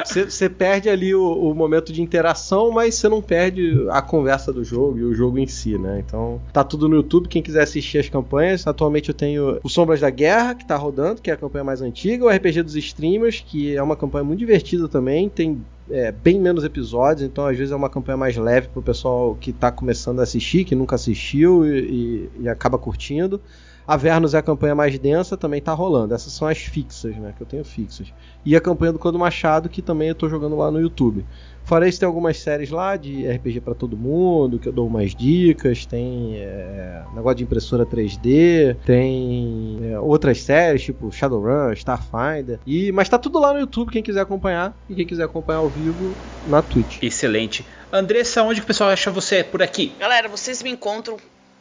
[0.05, 4.63] Você perde ali o, o momento de interação, mas você não perde a conversa do
[4.63, 6.03] jogo e o jogo em si, né?
[6.05, 8.65] Então tá tudo no YouTube, quem quiser assistir as campanhas.
[8.65, 11.81] Atualmente eu tenho o Sombras da Guerra, que tá rodando, que é a campanha mais
[11.81, 16.39] antiga, o RPG dos Streamers, que é uma campanha muito divertida também, tem é, bem
[16.39, 20.19] menos episódios, então às vezes é uma campanha mais leve pro pessoal que tá começando
[20.19, 23.41] a assistir, que nunca assistiu e, e, e acaba curtindo.
[23.89, 26.13] A Vernus é a campanha mais densa, também tá rolando.
[26.13, 27.33] Essas são as fixas, né?
[27.35, 28.13] Que eu tenho fixas.
[28.45, 31.25] E a campanha do Cando Machado, que também eu tô jogando lá no YouTube.
[31.63, 35.15] Fora isso, tem algumas séries lá de RPG para todo mundo, que eu dou umas
[35.15, 35.87] dicas.
[35.87, 42.59] Tem é, negócio de impressora 3D, tem é, outras séries, tipo Shadowrun, Starfinder.
[42.67, 44.77] E, mas tá tudo lá no YouTube, quem quiser acompanhar.
[44.87, 46.13] E quem quiser acompanhar ao vivo
[46.47, 47.01] na Twitch.
[47.01, 47.65] Excelente.
[47.91, 49.93] Andressa, onde que o pessoal acha você por aqui?
[49.99, 51.17] Galera, vocês me encontram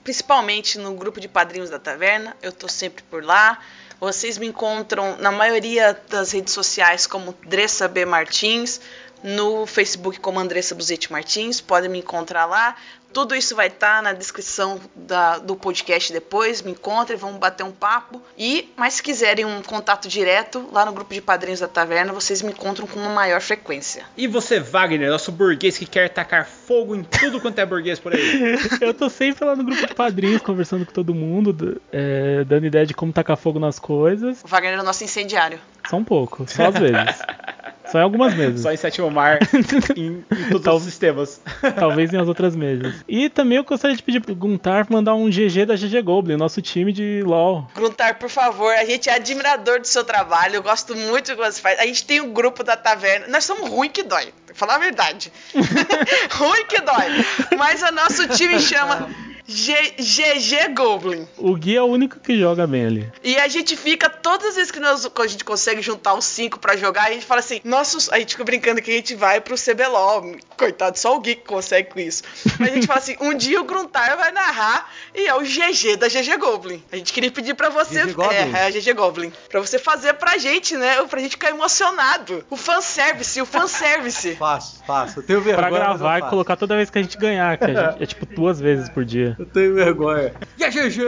[0.08, 2.34] principalmente no grupo de padrinhos da taverna.
[2.40, 3.58] Eu tô sempre por lá.
[4.00, 8.80] Vocês me encontram na maioria das redes sociais como Dressa B Martins,
[9.22, 12.76] no Facebook como Andressa Buzetti Martins, podem me encontrar lá.
[13.10, 16.60] Tudo isso vai estar na descrição da- do podcast depois.
[16.60, 18.20] Me encontrem, vamos bater um papo.
[18.36, 22.42] E, mas se quiserem um contato direto, lá no grupo de padrinhos da taverna, vocês
[22.42, 24.04] me encontram com uma maior frequência.
[24.14, 28.12] E você, Wagner, nosso burguês que quer tacar fogo em tudo quanto é burguês por
[28.14, 28.56] aí.
[28.78, 32.84] Eu tô sempre lá no grupo de padrinhos, conversando com todo mundo, é, dando ideia
[32.84, 34.44] de como tacar fogo nas coisas.
[34.44, 35.58] O Wagner é o nosso incendiário.
[35.88, 36.94] Só um pouco, só às vezes.
[37.90, 38.60] Só em algumas mesas.
[38.60, 39.38] Só em sétimo mar,
[39.96, 41.40] em, em todos Tal- os sistemas.
[41.76, 42.94] Talvez em as outras mesas.
[43.08, 46.60] E também eu gostaria de pedir pro Guntar mandar um GG da GG Goblin, nosso
[46.62, 47.66] time de LoL.
[47.74, 51.42] Gruntar, por favor, a gente é admirador do seu trabalho, eu gosto muito do que
[51.50, 51.78] você faz.
[51.80, 53.26] A gente tem o grupo da taverna.
[53.28, 55.32] Nós somos ruim que dói, pra falar a verdade.
[56.30, 57.24] ruim que dói.
[57.58, 59.08] Mas o nosso time chama
[59.48, 61.26] GG Goblin.
[61.38, 63.12] O Gui é o único que joga bem ali.
[63.24, 66.58] E a gente fica, todas as vezes que nós, a gente consegue juntar os cinco
[66.58, 68.10] pra jogar, a gente fala assim, nossos.
[68.12, 70.36] A gente fica brincando que a gente vai pro CBLOL.
[70.56, 72.22] Coitado, só o Gui que consegue com isso.
[72.58, 75.96] Mas a gente fala assim, um dia o Gruntar vai narrar e é o GG
[75.96, 76.82] da GG Goblin.
[76.92, 78.04] A gente queria pedir pra você.
[78.04, 78.36] GG Goblin?
[78.36, 79.32] É, é a GG Goblin.
[79.48, 81.02] Pra você fazer pra gente, né?
[81.04, 82.44] Pra gente ficar emocionado.
[82.50, 84.36] O fanservice, o fanservice.
[84.38, 85.20] Faço, faço.
[85.20, 85.68] Eu tenho vergonha.
[85.68, 88.26] Pra gravar e colocar toda vez que a gente ganhar, que a gente, é tipo
[88.26, 89.37] duas vezes por dia.
[89.38, 90.32] Eu tenho vergonha.
[90.58, 91.00] E a GG!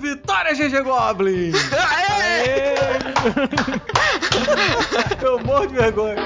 [0.00, 1.52] Vitória, GG Goblin!
[1.72, 2.74] Aê!
[5.24, 6.16] Eu morro de vergonha.